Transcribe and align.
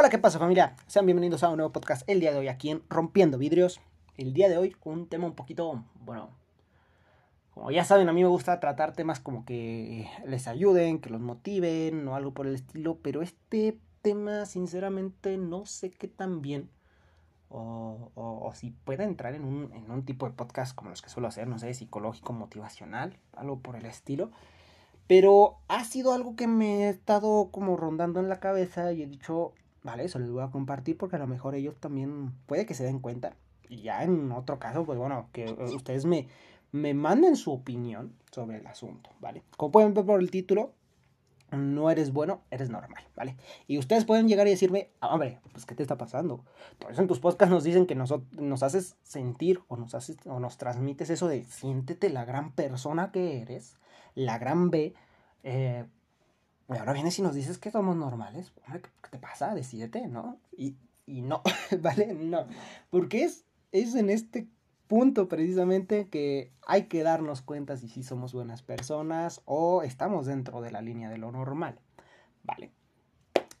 Hola, 0.00 0.10
¿qué 0.10 0.18
pasa 0.18 0.38
familia? 0.38 0.76
Sean 0.86 1.06
bienvenidos 1.06 1.42
a 1.42 1.48
un 1.48 1.56
nuevo 1.56 1.72
podcast 1.72 2.08
el 2.08 2.20
día 2.20 2.30
de 2.30 2.38
hoy 2.38 2.46
aquí 2.46 2.70
en 2.70 2.84
Rompiendo 2.88 3.36
Vidrios. 3.36 3.80
El 4.16 4.32
día 4.32 4.48
de 4.48 4.56
hoy 4.56 4.76
un 4.84 5.08
tema 5.08 5.26
un 5.26 5.34
poquito, 5.34 5.82
bueno, 6.04 6.30
como 7.50 7.72
ya 7.72 7.82
saben, 7.82 8.08
a 8.08 8.12
mí 8.12 8.22
me 8.22 8.28
gusta 8.28 8.60
tratar 8.60 8.92
temas 8.92 9.18
como 9.18 9.44
que 9.44 10.08
les 10.24 10.46
ayuden, 10.46 11.00
que 11.00 11.10
los 11.10 11.20
motiven 11.20 12.06
o 12.06 12.14
algo 12.14 12.32
por 12.32 12.46
el 12.46 12.54
estilo, 12.54 12.98
pero 13.02 13.22
este 13.22 13.76
tema 14.00 14.46
sinceramente 14.46 15.36
no 15.36 15.66
sé 15.66 15.90
qué 15.90 16.06
tan 16.06 16.42
bien 16.42 16.70
o, 17.48 18.12
o, 18.14 18.52
si 18.54 18.70
puede 18.70 19.02
entrar 19.02 19.34
en 19.34 19.44
un, 19.44 19.72
en 19.72 19.90
un 19.90 20.04
tipo 20.04 20.26
de 20.26 20.32
podcast 20.32 20.76
como 20.76 20.90
los 20.90 21.02
que 21.02 21.10
suelo 21.10 21.26
hacer, 21.26 21.48
no 21.48 21.58
sé, 21.58 21.74
psicológico, 21.74 22.32
motivacional, 22.32 23.18
algo 23.32 23.58
por 23.58 23.74
el 23.74 23.84
estilo. 23.84 24.30
Pero 25.08 25.56
ha 25.66 25.82
sido 25.82 26.12
algo 26.12 26.36
que 26.36 26.46
me 26.46 26.84
he 26.84 26.88
estado 26.90 27.48
como 27.50 27.76
rondando 27.76 28.20
en 28.20 28.28
la 28.28 28.38
cabeza 28.38 28.92
y 28.92 29.02
he 29.02 29.06
dicho, 29.08 29.54
Vale, 29.88 30.04
eso 30.04 30.18
les 30.18 30.30
voy 30.30 30.42
a 30.42 30.50
compartir 30.50 30.98
porque 30.98 31.16
a 31.16 31.18
lo 31.18 31.26
mejor 31.26 31.54
ellos 31.54 31.74
también 31.80 32.34
puede 32.44 32.66
que 32.66 32.74
se 32.74 32.84
den 32.84 32.98
cuenta. 32.98 33.34
Y 33.70 33.80
ya 33.80 34.04
en 34.04 34.30
otro 34.32 34.58
caso, 34.58 34.84
pues 34.84 34.98
bueno, 34.98 35.30
que 35.32 35.50
ustedes 35.74 36.04
me, 36.04 36.28
me 36.72 36.92
manden 36.92 37.36
su 37.36 37.52
opinión 37.52 38.12
sobre 38.30 38.58
el 38.58 38.66
asunto, 38.66 39.08
¿vale? 39.18 39.44
Como 39.56 39.72
pueden 39.72 39.94
ver 39.94 40.04
por 40.04 40.20
el 40.20 40.30
título, 40.30 40.74
no 41.52 41.90
eres 41.90 42.12
bueno, 42.12 42.42
eres 42.50 42.68
normal, 42.68 43.02
¿vale? 43.16 43.38
Y 43.66 43.78
ustedes 43.78 44.04
pueden 44.04 44.28
llegar 44.28 44.46
y 44.46 44.50
decirme, 44.50 44.90
ah, 45.00 45.14
hombre, 45.14 45.40
pues 45.52 45.64
¿qué 45.64 45.74
te 45.74 45.82
está 45.82 45.96
pasando? 45.96 46.44
Por 46.78 46.92
eso 46.92 47.00
en 47.00 47.08
tus 47.08 47.20
podcasts 47.20 47.50
nos 47.50 47.64
dicen 47.64 47.86
que 47.86 47.94
nos, 47.94 48.12
nos 48.32 48.62
haces 48.62 48.94
sentir 49.02 49.62
o 49.68 49.78
nos, 49.78 49.94
haces, 49.94 50.18
o 50.26 50.38
nos 50.38 50.58
transmites 50.58 51.08
eso 51.08 51.28
de 51.28 51.44
siéntete 51.44 52.10
la 52.10 52.26
gran 52.26 52.52
persona 52.52 53.10
que 53.10 53.40
eres, 53.40 53.78
la 54.14 54.36
gran 54.36 54.68
B, 54.68 54.92
eh, 55.44 55.86
y 56.68 56.76
ahora 56.76 56.92
vienes 56.92 57.18
y 57.18 57.22
nos 57.22 57.34
dices 57.34 57.58
que 57.58 57.70
somos 57.70 57.96
normales. 57.96 58.52
¿Qué 58.72 59.10
te 59.10 59.18
pasa? 59.18 59.54
Decídete, 59.54 60.06
¿no? 60.06 60.38
Y, 60.56 60.76
y 61.06 61.22
no, 61.22 61.42
¿vale? 61.80 62.14
No. 62.14 62.46
Porque 62.90 63.24
es, 63.24 63.44
es 63.72 63.94
en 63.94 64.10
este 64.10 64.48
punto 64.86 65.28
precisamente 65.28 66.08
que 66.08 66.52
hay 66.66 66.84
que 66.84 67.02
darnos 67.02 67.42
cuenta 67.42 67.76
si 67.76 67.88
sí 67.88 68.02
somos 68.02 68.32
buenas 68.32 68.62
personas 68.62 69.42
o 69.44 69.82
estamos 69.82 70.26
dentro 70.26 70.60
de 70.60 70.70
la 70.70 70.82
línea 70.82 71.08
de 71.10 71.18
lo 71.18 71.32
normal. 71.32 71.78
Vale. 72.42 72.70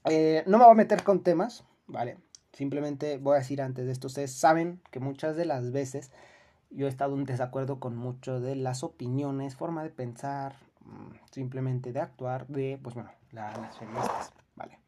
Eh, 0.04 0.42
no 0.46 0.58
me 0.58 0.64
voy 0.64 0.72
a 0.72 0.76
meter 0.76 1.02
con 1.02 1.22
temas, 1.22 1.64
¿vale? 1.86 2.18
Simplemente 2.52 3.18
voy 3.18 3.36
a 3.36 3.38
decir 3.38 3.62
antes 3.62 3.86
de 3.86 3.92
esto, 3.92 4.08
ustedes 4.08 4.32
saben 4.32 4.80
que 4.90 5.00
muchas 5.00 5.36
de 5.36 5.44
las 5.44 5.70
veces 5.70 6.10
yo 6.70 6.86
he 6.86 6.88
estado 6.88 7.14
en 7.14 7.24
desacuerdo 7.24 7.78
con 7.78 7.96
mucho 7.96 8.40
de 8.40 8.56
las 8.56 8.82
opiniones, 8.82 9.54
forma 9.54 9.82
de 9.82 9.90
pensar, 9.90 10.56
simplemente 11.30 11.92
de 11.92 12.00
actuar 12.00 12.46
de, 12.46 12.78
pues 12.82 12.94
bueno, 12.94 13.10
las 13.32 13.76
feministas, 13.78 14.32
¿vale? 14.56 14.78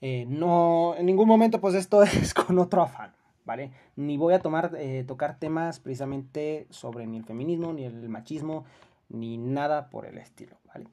Eh, 0.00 0.24
no, 0.28 0.94
en 0.96 1.06
ningún 1.06 1.28
momento 1.28 1.60
pues 1.60 1.74
esto 1.74 2.02
es 2.02 2.34
con 2.34 2.58
otro 2.58 2.82
afán, 2.82 3.12
¿vale? 3.44 3.72
Ni 3.96 4.16
voy 4.16 4.34
a 4.34 4.40
tomar, 4.40 4.72
eh, 4.78 5.04
tocar 5.06 5.38
temas 5.38 5.80
precisamente 5.80 6.66
sobre 6.70 7.06
ni 7.06 7.18
el 7.18 7.24
feminismo, 7.24 7.72
ni 7.72 7.84
el 7.84 8.08
machismo, 8.08 8.64
ni 9.08 9.36
nada 9.36 9.90
por 9.90 10.06
el 10.06 10.18
estilo, 10.18 10.56
¿vale? 10.72 10.86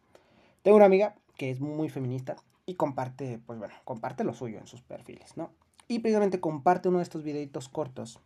Tengo 0.61 0.77
una 0.77 0.85
amiga 0.85 1.15
que 1.37 1.49
es 1.49 1.59
muy 1.59 1.89
feminista 1.89 2.35
y 2.65 2.75
comparte, 2.75 3.39
pues 3.45 3.57
bueno, 3.59 3.73
comparte 3.85 4.23
lo 4.23 4.33
suyo 4.33 4.59
en 4.59 4.67
sus 4.67 4.81
perfiles, 4.81 5.37
¿no? 5.37 5.51
Y 5.87 5.99
precisamente 5.99 6.41
comparte 6.41 6.89
uno 6.89 6.97
de 6.97 7.03
estos 7.03 7.23
videitos 7.23 7.69
cortos 7.69 8.19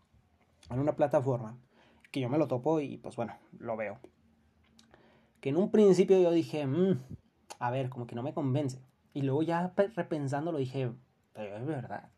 en 0.69 0.79
una 0.79 0.95
plataforma 0.95 1.57
que 2.09 2.19
yo 2.19 2.29
me 2.29 2.37
lo 2.37 2.47
topo 2.47 2.79
y 2.79 2.97
pues 2.97 3.15
bueno, 3.15 3.35
lo 3.59 3.77
veo 3.77 3.99
que 5.41 5.49
en 5.49 5.57
un 5.57 5.71
principio 5.71 6.21
yo 6.21 6.31
dije, 6.31 6.65
mm, 6.65 6.99
a 7.59 7.71
ver, 7.71 7.89
como 7.89 8.07
que 8.07 8.15
no 8.15 8.23
me 8.23 8.33
convence. 8.33 8.79
Y 9.13 9.23
luego 9.23 9.41
ya 9.41 9.73
repensando 9.75 10.51
lo 10.51 10.59
dije, 10.59 10.91
pero 11.33 11.57
es 11.57 11.65
verdad. 11.65 12.09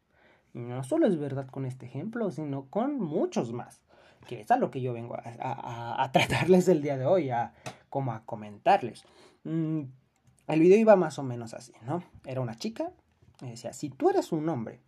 No 0.54 0.84
solo 0.84 1.08
es 1.08 1.18
verdad 1.18 1.48
con 1.48 1.66
este 1.66 1.88
ejemplo, 1.88 2.30
sino 2.30 2.70
con 2.70 3.00
muchos 3.00 3.52
más. 3.54 3.82
Que 4.28 4.42
es 4.42 4.52
a 4.52 4.58
lo 4.58 4.70
que 4.70 4.82
yo 4.82 4.94
vengo 4.94 5.18
a, 5.18 6.10
tratarles 6.14 6.68
el 6.68 6.82
día 6.82 6.98
de 6.98 7.06
hoy, 7.06 7.30
a, 7.30 7.54
como 7.90 8.12
a 8.12 8.24
comentarles. 8.26 9.04
Mm, 9.44 9.84
el 10.48 10.60
video 10.60 10.78
iba 10.78 10.96
más 10.96 11.18
o 11.18 11.24
menos 11.24 11.54
así, 11.54 11.74
¿no? 11.86 12.04
Era 12.26 12.42
una 12.42 12.56
chica, 12.56 12.92
y 13.42 13.50
decía, 13.50 13.74
si 13.74 13.90
tú 13.90 14.10
eres 14.10 14.32
un 14.32 14.48
hombre 14.50 14.82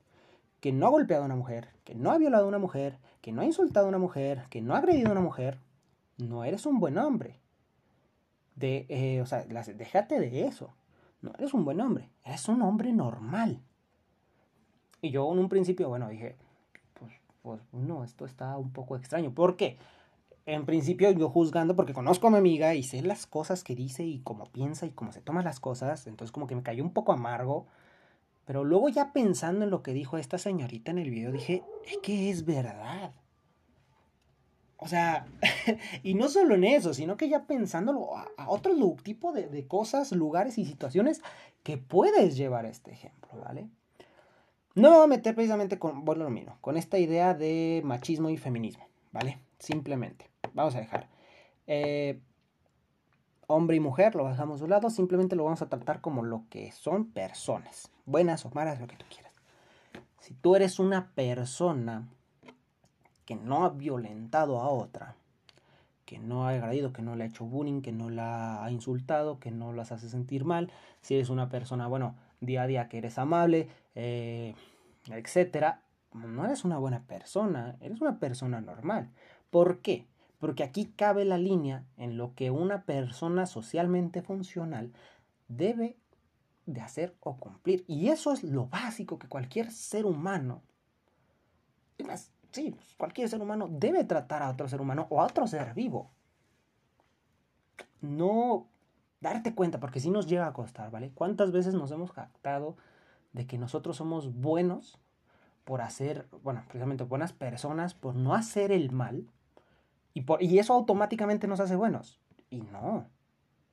que 0.59 0.71
no 0.71 0.87
ha 0.87 0.89
golpeado 0.89 1.23
a 1.23 1.25
una 1.25 1.35
mujer, 1.35 1.69
que 1.83 1.95
no 1.95 2.11
ha 2.11 2.17
violado 2.17 2.45
a 2.45 2.49
una 2.49 2.59
mujer, 2.59 2.99
que 3.21 3.31
no 3.31 3.41
ha 3.41 3.45
insultado 3.45 3.85
a 3.85 3.89
una 3.89 3.97
mujer, 3.97 4.45
que 4.49 4.61
no 4.61 4.75
ha 4.75 4.79
agredido 4.79 5.09
a 5.09 5.13
una 5.13 5.21
mujer, 5.21 5.59
no 6.17 6.43
eres 6.43 6.65
un 6.65 6.79
buen 6.79 6.97
hombre 6.97 7.39
de, 8.55 8.85
eh, 8.89 9.21
o 9.21 9.25
sea, 9.25 9.43
déjate 9.43 10.19
de 10.19 10.47
eso. 10.47 10.73
No 11.21 11.31
eres 11.37 11.53
un 11.53 11.65
buen 11.65 11.81
hombre, 11.81 12.09
eres 12.23 12.47
un 12.47 12.61
hombre 12.61 12.93
normal. 12.93 13.61
Y 15.01 15.11
yo 15.11 15.31
en 15.31 15.39
un 15.39 15.49
principio, 15.49 15.89
bueno, 15.89 16.09
dije, 16.09 16.35
pues, 16.93 17.13
pues 17.41 17.61
no, 17.73 18.03
esto 18.03 18.25
está 18.25 18.57
un 18.57 18.71
poco 18.71 18.95
extraño. 18.95 19.33
¿Por 19.33 19.55
qué? 19.55 19.77
En 20.45 20.65
principio 20.65 21.09
yo 21.11 21.29
juzgando 21.29 21.75
porque 21.75 21.93
conozco 21.93 22.27
a 22.27 22.31
mi 22.31 22.37
amiga 22.37 22.75
y 22.75 22.83
sé 22.83 23.01
las 23.01 23.25
cosas 23.25 23.63
que 23.63 23.75
dice 23.75 24.03
y 24.03 24.19
cómo 24.19 24.45
piensa 24.45 24.85
y 24.85 24.91
cómo 24.91 25.11
se 25.11 25.21
toma 25.21 25.41
las 25.41 25.59
cosas, 25.59 26.05
entonces 26.05 26.31
como 26.31 26.45
que 26.45 26.55
me 26.55 26.61
cayó 26.61 26.83
un 26.83 26.93
poco 26.93 27.13
amargo. 27.13 27.65
Pero 28.45 28.63
luego 28.63 28.89
ya 28.89 29.11
pensando 29.11 29.65
en 29.65 29.71
lo 29.71 29.81
que 29.81 29.93
dijo 29.93 30.17
esta 30.17 30.37
señorita 30.37 30.91
en 30.91 30.99
el 30.99 31.09
video, 31.09 31.31
dije, 31.31 31.63
es 31.87 31.97
que 32.03 32.29
es 32.29 32.45
verdad. 32.45 33.11
O 34.77 34.87
sea, 34.87 35.25
y 36.03 36.13
no 36.15 36.27
solo 36.29 36.55
en 36.55 36.63
eso, 36.63 36.93
sino 36.93 37.17
que 37.17 37.29
ya 37.29 37.45
pensándolo 37.45 38.17
a, 38.17 38.27
otro 38.47 38.73
tipo 39.01 39.31
de, 39.31 39.67
cosas, 39.67 40.11
lugares 40.11 40.57
y 40.57 40.65
situaciones 40.65 41.21
que 41.63 41.77
puedes 41.77 42.35
llevar 42.35 42.65
este 42.65 42.91
ejemplo, 42.91 43.29
¿vale? 43.43 43.69
No 44.75 44.89
me 44.89 44.95
voy 44.97 45.05
a 45.05 45.07
meter 45.07 45.33
precisamente 45.35 45.79
con, 45.79 46.03
bueno, 46.03 46.29
mismo, 46.29 46.57
con 46.59 46.75
esta 46.75 46.99
idea 46.99 47.33
de 47.33 47.81
machismo 47.85 48.29
y 48.29 48.37
feminismo, 48.37 48.85
¿vale? 49.11 49.39
Simplemente, 49.57 50.29
vamos 50.53 50.75
a 50.75 50.79
dejar. 50.79 51.07
Eh, 51.67 52.19
hombre 53.47 53.77
y 53.77 53.79
mujer 53.79 54.15
lo 54.15 54.27
dejamos 54.27 54.59
a 54.59 54.63
un 54.65 54.69
lado, 54.69 54.89
simplemente 54.89 55.37
lo 55.37 55.45
vamos 55.45 55.61
a 55.61 55.69
tratar 55.69 56.01
como 56.01 56.23
lo 56.23 56.43
que 56.49 56.71
son 56.73 57.11
personas, 57.11 57.89
buenas 58.05 58.45
o 58.45 58.51
malas, 58.51 58.81
lo 58.81 58.87
que 58.87 58.97
tú 58.97 59.05
quieras. 59.09 59.33
Si 60.19 60.33
tú 60.33 60.55
eres 60.55 60.79
una 60.79 61.11
persona 61.13 62.09
que 63.25 63.35
no 63.35 63.65
ha 63.65 63.69
violentado 63.69 64.59
a 64.59 64.69
otra, 64.69 65.15
que 66.05 66.19
no 66.19 66.47
ha 66.47 66.51
agredido, 66.51 66.93
que 66.93 67.01
no 67.01 67.15
le 67.15 67.23
ha 67.23 67.27
hecho 67.27 67.45
bullying, 67.45 67.81
que 67.81 67.91
no 67.91 68.09
la 68.09 68.63
ha 68.63 68.71
insultado, 68.71 69.39
que 69.39 69.51
no 69.51 69.73
las 69.73 69.91
hace 69.91 70.09
sentir 70.09 70.45
mal, 70.45 70.71
si 71.01 71.15
eres 71.15 71.29
una 71.29 71.49
persona, 71.49 71.87
bueno, 71.87 72.15
día 72.39 72.63
a 72.63 72.67
día 72.67 72.87
que 72.89 72.99
eres 72.99 73.17
amable, 73.17 73.67
eh, 73.95 74.53
etcétera, 75.07 75.81
no 76.13 76.45
eres 76.45 76.63
una 76.63 76.77
buena 76.77 77.03
persona, 77.03 77.75
eres 77.81 78.01
una 78.01 78.19
persona 78.19 78.61
normal. 78.61 79.09
¿Por 79.49 79.79
qué? 79.81 80.05
Porque 80.39 80.63
aquí 80.63 80.85
cabe 80.95 81.25
la 81.25 81.37
línea 81.37 81.83
en 81.97 82.17
lo 82.17 82.35
que 82.35 82.51
una 82.51 82.83
persona 82.83 83.45
socialmente 83.45 84.21
funcional 84.21 84.93
debe 85.47 85.97
de 86.65 86.81
hacer 86.81 87.15
o 87.19 87.37
cumplir. 87.37 87.83
Y 87.87 88.09
eso 88.09 88.31
es 88.31 88.43
lo 88.43 88.67
básico 88.67 89.19
que 89.19 89.27
cualquier 89.27 89.71
ser 89.71 90.05
humano, 90.05 90.61
sí, 92.55 92.75
cualquier 92.97 93.29
ser 93.29 93.41
humano 93.41 93.67
debe 93.69 94.03
tratar 94.03 94.41
a 94.41 94.49
otro 94.49 94.67
ser 94.67 94.81
humano 94.81 95.07
o 95.09 95.21
a 95.21 95.25
otro 95.25 95.45
ser 95.45 95.73
vivo. 95.73 96.11
No 98.01 98.67
darte 99.21 99.53
cuenta, 99.53 99.79
porque 99.79 99.99
si 99.99 100.09
nos 100.09 100.27
llega 100.27 100.47
a 100.47 100.53
costar, 100.53 100.89
¿vale? 100.89 101.11
¿Cuántas 101.13 101.51
veces 101.51 101.73
nos 101.73 101.91
hemos 101.91 102.11
jactado 102.11 102.77
de 103.33 103.45
que 103.45 103.57
nosotros 103.57 103.97
somos 103.97 104.33
buenos 104.33 104.99
por 105.65 105.81
hacer, 105.81 106.27
bueno, 106.43 106.63
precisamente 106.67 107.03
buenas 107.03 107.33
personas, 107.33 107.93
por 107.93 108.15
no 108.15 108.33
hacer 108.33 108.71
el 108.71 108.91
mal, 108.91 109.27
y, 110.13 110.21
por, 110.21 110.41
y 110.41 110.59
eso 110.59 110.73
automáticamente 110.73 111.47
nos 111.47 111.59
hace 111.59 111.75
buenos? 111.75 112.21
Y 112.49 112.61
no, 112.61 113.09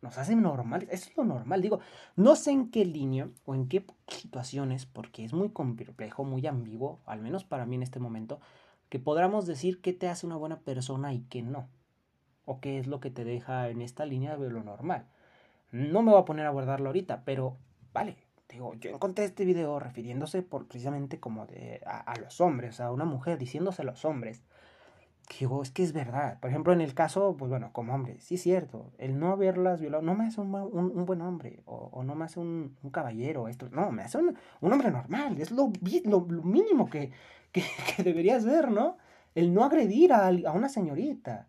nos 0.00 0.18
hace 0.18 0.34
normales, 0.34 0.88
eso 0.90 1.10
es 1.10 1.16
lo 1.16 1.24
normal, 1.24 1.62
digo, 1.62 1.80
no 2.16 2.34
sé 2.34 2.50
en 2.50 2.70
qué 2.70 2.84
línea 2.84 3.28
o 3.44 3.54
en 3.54 3.68
qué 3.68 3.86
situaciones, 4.08 4.86
porque 4.86 5.24
es 5.24 5.32
muy 5.32 5.50
complejo, 5.50 6.24
muy 6.24 6.46
ambiguo, 6.46 7.00
al 7.06 7.20
menos 7.20 7.44
para 7.44 7.66
mí 7.66 7.76
en 7.76 7.84
este 7.84 8.00
momento, 8.00 8.40
que 8.92 8.98
podamos 8.98 9.46
decir 9.46 9.80
qué 9.80 9.94
te 9.94 10.06
hace 10.10 10.26
una 10.26 10.36
buena 10.36 10.60
persona 10.60 11.14
y 11.14 11.20
qué 11.30 11.40
no. 11.40 11.66
O 12.44 12.60
qué 12.60 12.78
es 12.78 12.86
lo 12.86 13.00
que 13.00 13.10
te 13.10 13.24
deja 13.24 13.70
en 13.70 13.80
esta 13.80 14.04
línea 14.04 14.36
de 14.36 14.50
lo 14.50 14.62
normal. 14.62 15.06
No 15.70 16.02
me 16.02 16.10
voy 16.10 16.20
a 16.20 16.26
poner 16.26 16.44
a 16.44 16.50
abordarlo 16.50 16.90
ahorita, 16.90 17.24
pero 17.24 17.56
vale, 17.94 18.18
digo, 18.50 18.74
yo 18.74 18.90
encontré 18.90 19.24
este 19.24 19.46
video 19.46 19.78
refiriéndose 19.78 20.42
por, 20.42 20.68
precisamente 20.68 21.18
como 21.18 21.46
de, 21.46 21.80
a, 21.86 22.14
los 22.20 22.42
hombres, 22.42 22.80
a 22.80 22.92
una 22.92 23.06
mujer 23.06 23.38
diciéndose 23.38 23.80
a 23.80 23.86
los 23.86 24.04
hombres. 24.04 24.42
Que 25.32 25.46
digo, 25.46 25.62
es 25.62 25.70
que 25.70 25.82
es 25.82 25.94
verdad. 25.94 26.38
Por 26.40 26.50
ejemplo, 26.50 26.74
en 26.74 26.82
el 26.82 26.92
caso, 26.92 27.34
pues 27.38 27.48
bueno, 27.48 27.70
como 27.72 27.94
hombre, 27.94 28.20
sí 28.20 28.34
es 28.34 28.42
cierto, 28.42 28.92
el 28.98 29.18
no 29.18 29.32
haberlas 29.32 29.80
violado 29.80 30.02
no 30.02 30.14
me 30.14 30.26
hace 30.26 30.42
un, 30.42 30.54
un, 30.54 31.06
buen 31.06 31.22
hombre 31.22 31.62
o, 31.64 32.02
no 32.04 32.14
me 32.14 32.26
hace 32.26 32.38
un, 32.38 32.76
caballero, 32.92 33.48
esto, 33.48 33.70
no, 33.70 33.90
me 33.92 34.02
hace 34.02 34.18
un, 34.18 34.36
hombre 34.60 34.90
normal, 34.90 35.40
es 35.40 35.50
lo, 35.50 35.72
lo, 36.04 36.20
mínimo 36.20 36.84
que, 36.90 37.12
que, 37.52 37.64
deberías 38.02 38.44
ver, 38.44 38.70
¿no? 38.70 38.98
El 39.34 39.54
no 39.54 39.64
agredir 39.64 40.12
a, 40.12 40.26
a, 40.28 40.52
una 40.52 40.68
señorita. 40.68 41.48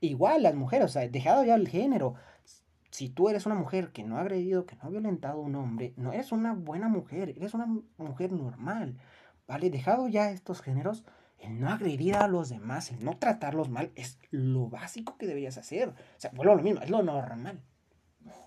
Igual 0.00 0.44
las 0.44 0.54
mujeres, 0.54 0.84
o 0.84 0.88
sea, 0.88 1.08
dejado 1.08 1.42
ya 1.44 1.56
el 1.56 1.66
género. 1.66 2.14
si 2.90 3.08
tú 3.08 3.28
eres 3.28 3.44
una 3.46 3.56
mujer 3.56 3.90
que 3.90 4.04
no 4.04 4.18
ha 4.18 4.20
agredido, 4.20 4.66
que 4.66 4.76
no 4.76 4.82
ha 4.84 4.88
violentado 4.90 5.40
a 5.40 5.44
un 5.44 5.56
hombre, 5.56 5.94
no 5.96 6.12
eres 6.12 6.30
una 6.30 6.52
buena 6.52 6.88
mujer, 6.88 7.30
eres 7.30 7.54
una 7.54 7.66
mujer 7.98 8.30
normal, 8.30 8.98
¿vale? 9.48 9.70
Dejado 9.70 10.06
ya 10.06 10.30
estos 10.30 10.62
géneros, 10.62 11.04
el 11.40 11.60
no 11.60 11.68
agredir 11.68 12.16
a 12.16 12.28
los 12.28 12.48
demás, 12.48 12.90
el 12.90 13.04
no 13.04 13.16
tratarlos 13.18 13.68
mal, 13.68 13.92
es 13.94 14.18
lo 14.30 14.68
básico 14.68 15.16
que 15.16 15.26
deberías 15.26 15.58
hacer. 15.58 15.90
O 15.90 15.94
sea, 16.20 16.30
vuelvo 16.34 16.52
a 16.52 16.56
lo 16.56 16.62
mismo, 16.62 16.80
es 16.80 16.90
lo 16.90 17.02
normal, 17.02 17.60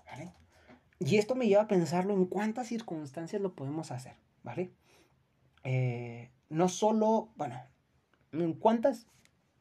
¿vale? 0.06 0.32
Y 0.98 1.16
esto 1.16 1.34
me 1.34 1.46
lleva 1.46 1.62
a 1.62 1.68
pensarlo 1.68 2.12
en 2.12 2.26
cuántas 2.26 2.66
circunstancias 2.66 3.40
lo 3.40 3.54
podemos 3.54 3.90
hacer, 3.90 4.14
¿vale? 4.42 4.70
Eh, 5.64 6.30
no 6.48 6.68
solo, 6.68 7.30
bueno, 7.36 7.60
en 8.32 8.52
cuántas, 8.54 9.06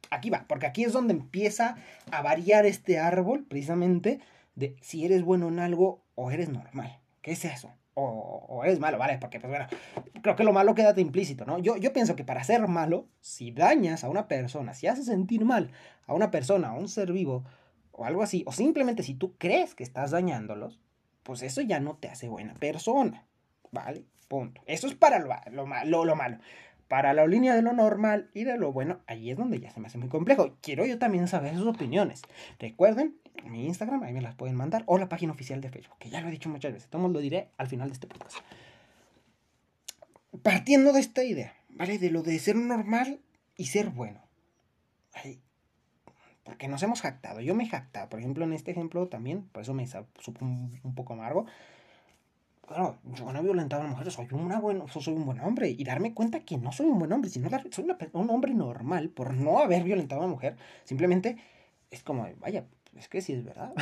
aquí 0.10 0.30
va, 0.30 0.46
porque 0.48 0.66
aquí 0.66 0.84
es 0.84 0.94
donde 0.94 1.14
empieza 1.14 1.78
a 2.12 2.22
variar 2.22 2.66
este 2.66 3.00
árbol, 3.00 3.46
precisamente, 3.46 4.20
de 4.56 4.76
si 4.82 5.06
eres 5.06 5.24
bueno 5.24 5.48
en 5.48 5.60
algo 5.60 6.02
o 6.16 6.32
eres 6.32 6.50
normal. 6.50 7.00
¿Qué 7.22 7.32
es 7.32 7.46
eso? 7.46 7.72
O, 8.02 8.64
eres 8.64 8.80
malo, 8.80 8.98
¿vale? 8.98 9.18
Porque, 9.20 9.40
pues 9.40 9.50
bueno, 9.50 9.68
creo 10.22 10.36
que 10.36 10.44
lo 10.44 10.54
malo 10.54 10.76
queda 10.76 10.94
implícito, 11.00 11.46
¿no? 11.46 11.60
Yo, 11.60 11.78
yo 11.78 11.92
pienso 11.92 12.16
que 12.16 12.24
para 12.24 12.44
ser 12.44 12.68
malo, 12.68 13.08
si 13.20 13.52
dañas 13.52 14.04
a 14.04 14.10
una 14.10 14.28
persona, 14.28 14.74
si 14.74 14.88
haces 14.88 15.06
sentir 15.06 15.44
mal 15.46 15.72
a 16.08 16.14
una 16.14 16.32
persona, 16.32 16.70
a 16.70 16.74
un 16.74 16.88
ser 16.88 17.12
vivo, 17.12 17.44
o 17.92 18.06
algo 18.06 18.24
así, 18.24 18.44
o 18.48 18.52
simplemente 18.52 19.04
si 19.04 19.14
tú 19.14 19.36
crees 19.38 19.76
que 19.76 19.84
estás 19.84 20.12
dañándolos, 20.12 20.80
pues 21.24 21.42
eso 21.42 21.62
ya 21.62 21.80
no 21.80 21.98
te 21.98 22.08
hace 22.08 22.30
buena 22.30 22.54
persona, 22.54 23.26
¿vale? 23.72 24.06
Punto. 24.28 24.62
Eso 24.66 24.88
es 24.88 24.96
para 24.96 25.20
lo, 25.20 25.30
lo, 25.86 26.06
lo 26.06 26.16
malo. 26.16 26.38
Para 26.88 27.14
la 27.14 27.28
línea 27.28 27.56
de 27.56 27.62
lo 27.62 27.74
normal 27.74 28.32
y 28.34 28.46
de 28.46 28.58
lo 28.58 28.72
bueno, 28.72 29.02
ahí 29.06 29.30
es 29.30 29.38
donde 29.38 29.60
ya 29.60 29.70
se 29.70 29.80
me 29.80 29.88
hace 29.88 29.98
muy 29.98 30.10
complejo. 30.10 30.56
Quiero 30.62 30.86
yo 30.86 30.98
también 30.98 31.28
saber 31.28 31.56
sus 31.56 31.68
opiniones. 31.68 32.22
Recuerden, 32.58 33.18
mi 33.46 33.66
Instagram, 33.66 34.04
ahí 34.04 34.14
me 34.14 34.22
las 34.22 34.36
pueden 34.36 34.56
mandar, 34.56 34.84
o 34.86 34.98
la 34.98 35.10
página 35.10 35.32
oficial 35.32 35.62
de 35.62 35.70
Facebook, 35.70 35.98
que 36.00 36.10
ya 36.10 36.22
lo 36.22 36.28
he 36.28 36.32
dicho 36.32 36.50
muchas 36.50 36.74
veces. 36.74 36.90
Todos 36.90 37.12
lo 37.12 37.20
diré 37.20 37.50
al 37.58 37.68
final 37.68 37.90
de 37.90 37.94
este 37.94 38.08
podcast. 38.08 38.38
Partiendo 40.44 40.94
de 40.94 41.00
esta 41.00 41.24
idea, 41.24 41.54
¿vale? 41.70 41.98
De 41.98 42.12
lo 42.12 42.22
de 42.22 42.38
ser 42.40 42.56
normal 42.56 43.20
y 43.56 43.66
ser 43.68 43.90
bueno. 43.90 44.22
Porque 46.44 46.68
nos 46.68 46.82
hemos 46.82 47.02
jactado. 47.02 47.42
Yo 47.42 47.54
me 47.56 47.64
he 47.64 47.68
jactado. 47.68 48.10
Por 48.10 48.20
ejemplo, 48.20 48.44
en 48.46 48.54
este 48.54 48.72
ejemplo 48.72 49.08
también, 49.08 49.44
por 49.44 49.62
eso 49.62 49.74
me 49.74 49.86
supo 49.88 50.46
un 50.46 50.96
poco 50.96 51.14
amargo 51.14 51.46
claro, 52.70 53.00
yo 53.04 53.32
no 53.32 53.40
he 53.40 53.42
violentado 53.42 53.82
a 53.82 53.86
una 53.86 53.96
mujer, 53.96 54.12
soy, 54.12 54.28
una 54.32 54.60
buen, 54.60 54.88
soy 54.88 55.14
un 55.14 55.26
buen 55.26 55.40
hombre. 55.42 55.70
Y 55.70 55.84
darme 55.84 56.14
cuenta 56.14 56.42
que 56.42 56.58
no 56.58 56.72
soy 56.72 56.86
un 56.86 57.00
buen 57.00 57.12
hombre, 57.12 57.30
sino 57.30 57.50
soy 57.72 57.86
un 58.14 58.30
hombre 58.30 58.54
normal 58.54 59.10
por 59.10 59.34
no 59.34 59.60
haber 59.60 59.84
violentado 59.84 60.22
a 60.22 60.26
una 60.26 60.34
mujer. 60.34 60.56
Simplemente 60.84 61.38
es 61.90 62.04
como, 62.04 62.28
vaya, 62.40 62.66
es 62.98 63.08
que 63.08 63.22
sí 63.22 63.34
es 63.34 63.44
verdad. 63.44 63.74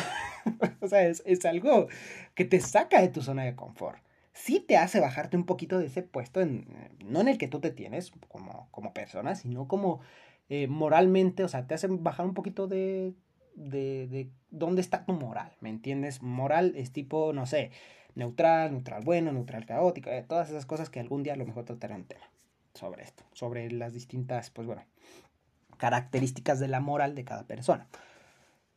o 0.81 0.87
sea, 0.87 1.07
es, 1.07 1.23
es, 1.25 1.45
algo 1.45 1.87
que 2.35 2.45
te 2.45 2.59
saca 2.59 3.01
de 3.01 3.09
tu 3.09 3.21
zona 3.21 3.43
de 3.43 3.55
confort. 3.55 3.99
Sí 4.33 4.59
te 4.59 4.77
hace 4.77 4.99
bajarte 4.99 5.35
un 5.35 5.45
poquito 5.45 5.79
de 5.79 5.87
ese 5.87 6.03
puesto, 6.03 6.41
en, 6.41 6.67
no 7.03 7.21
en 7.21 7.27
el 7.27 7.37
que 7.37 7.47
tú 7.47 7.59
te 7.59 7.71
tienes 7.71 8.11
como, 8.27 8.67
como 8.71 8.93
persona, 8.93 9.35
sino 9.35 9.67
como 9.67 10.01
eh, 10.49 10.67
moralmente, 10.67 11.43
o 11.43 11.47
sea, 11.47 11.65
te 11.67 11.73
hace 11.73 11.87
bajar 11.87 12.25
un 12.25 12.33
poquito 12.33 12.67
de, 12.67 13.13
de, 13.55 14.07
de 14.07 14.29
dónde 14.51 14.81
está 14.81 15.05
tu 15.05 15.13
moral, 15.13 15.51
¿me 15.59 15.69
entiendes? 15.69 16.21
Moral 16.21 16.73
es 16.75 16.91
tipo, 16.91 17.33
no 17.33 17.47
sé, 17.47 17.71
neutral, 18.15 18.71
neutral 18.71 19.03
bueno, 19.03 19.31
neutral 19.31 19.65
caótico, 19.65 20.09
eh, 20.09 20.23
todas 20.27 20.49
esas 20.49 20.65
cosas 20.65 20.89
que 20.89 20.99
algún 20.99 21.23
día 21.23 21.33
a 21.33 21.37
lo 21.37 21.45
mejor 21.45 21.65
trataré 21.65 21.95
un 21.95 22.05
tema 22.05 22.29
sobre 22.73 23.03
esto, 23.03 23.23
sobre 23.33 23.71
las 23.71 23.93
distintas, 23.93 24.51
pues 24.51 24.67
bueno, 24.67 24.83
características 25.77 26.59
de 26.59 26.67
la 26.67 26.79
moral 26.79 27.15
de 27.15 27.23
cada 27.23 27.43
persona. 27.43 27.87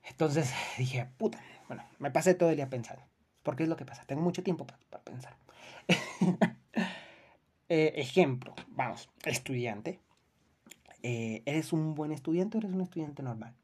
Entonces 0.05 0.53
dije, 0.79 1.07
puta, 1.17 1.41
bueno, 1.69 1.85
me 1.99 2.11
pasé 2.11 2.35
todo 2.35 2.51
el 2.51 2.57
día 2.57 2.71
pensando, 2.71 3.03
porque 3.43 3.65
es 3.65 3.69
lo 3.69 3.77
que 3.77 3.85
pasa, 3.85 4.05
tengo 4.05 4.23
mucho 4.23 4.43
tiempo 4.43 4.67
para, 4.67 5.03
pensar. 5.03 5.37
Eh, 7.73 8.01
ejemplo, 8.01 8.53
vamos, 8.71 9.09
estudiante. 9.25 10.01
Eh, 11.05 11.45
¿Eres 11.47 11.73
un 11.73 11.95
buen 11.95 12.11
estudiante 12.11 12.57
o 12.57 12.59
eres 12.59 12.73
un 12.73 12.81
estudiante 12.81 13.23
normal? 13.23 13.55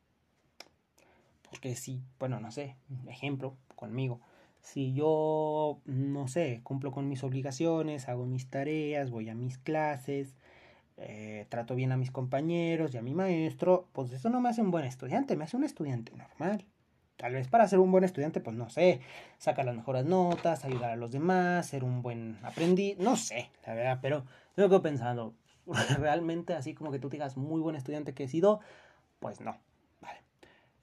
Porque 1.51 1.75
sí, 1.75 2.05
bueno, 2.21 2.39
no 2.39 2.53
sé, 2.53 2.77
ejemplo, 3.09 3.57
conmigo 3.75 4.21
si 4.67 4.93
yo, 4.93 5.81
no 5.85 6.27
sé, 6.27 6.61
cumplo 6.65 6.91
con 6.91 7.09
mis 7.09 7.23
obligaciones, 7.23 8.09
hago 8.09 8.27
mis 8.27 8.51
tareas, 8.51 9.11
voy 9.11 9.29
a 9.29 9.35
mis 9.35 9.59
clases, 9.59 10.35
eh, 10.97 11.47
trato 11.49 11.75
bien 11.75 11.93
a 11.93 11.97
mis 11.97 12.11
compañeros 12.11 12.95
y 12.95 12.99
a 12.99 13.03
mi 13.03 13.15
maestro, 13.15 13.89
pues 13.93 14.13
eso 14.13 14.31
no 14.31 14.41
me 14.41 14.49
hace 14.49 14.63
un 14.63 14.71
buen 14.71 14.85
estudiante, 14.85 15.37
me 15.37 15.45
hace 15.45 15.57
un 15.57 15.65
estudiante 15.65 16.13
normal. 16.17 16.65
Tal 17.17 17.33
vez 17.33 17.49
para 17.49 17.67
ser 17.67 17.79
un 17.79 17.91
buen 17.91 18.05
estudiante, 18.05 18.41
pues 18.41 18.57
no 18.57 18.69
sé, 18.69 19.01
sacar 19.39 19.65
las 19.65 19.77
mejores 19.77 20.05
notas, 20.05 20.65
ayudar 20.65 20.91
a 20.91 20.97
los 20.97 21.13
demás, 21.13 21.67
ser 21.67 21.83
un 21.83 22.03
buen 22.03 22.39
aprendiz, 22.43 22.99
no 22.99 23.17
sé, 23.17 23.51
la 23.67 23.75
verdad, 23.75 23.99
pero 24.03 24.25
tengo 24.55 24.69
que 24.69 24.81
pensando, 24.81 25.35
realmente 25.99 26.55
así 26.55 26.75
como 26.75 26.91
que 26.93 26.99
tú 26.99 27.09
digas 27.09 27.37
muy 27.37 27.61
buen 27.61 27.77
estudiante 27.77 28.13
que 28.15 28.25
he 28.25 28.29
sido, 28.29 28.61
pues 29.21 29.41
no. 29.41 29.59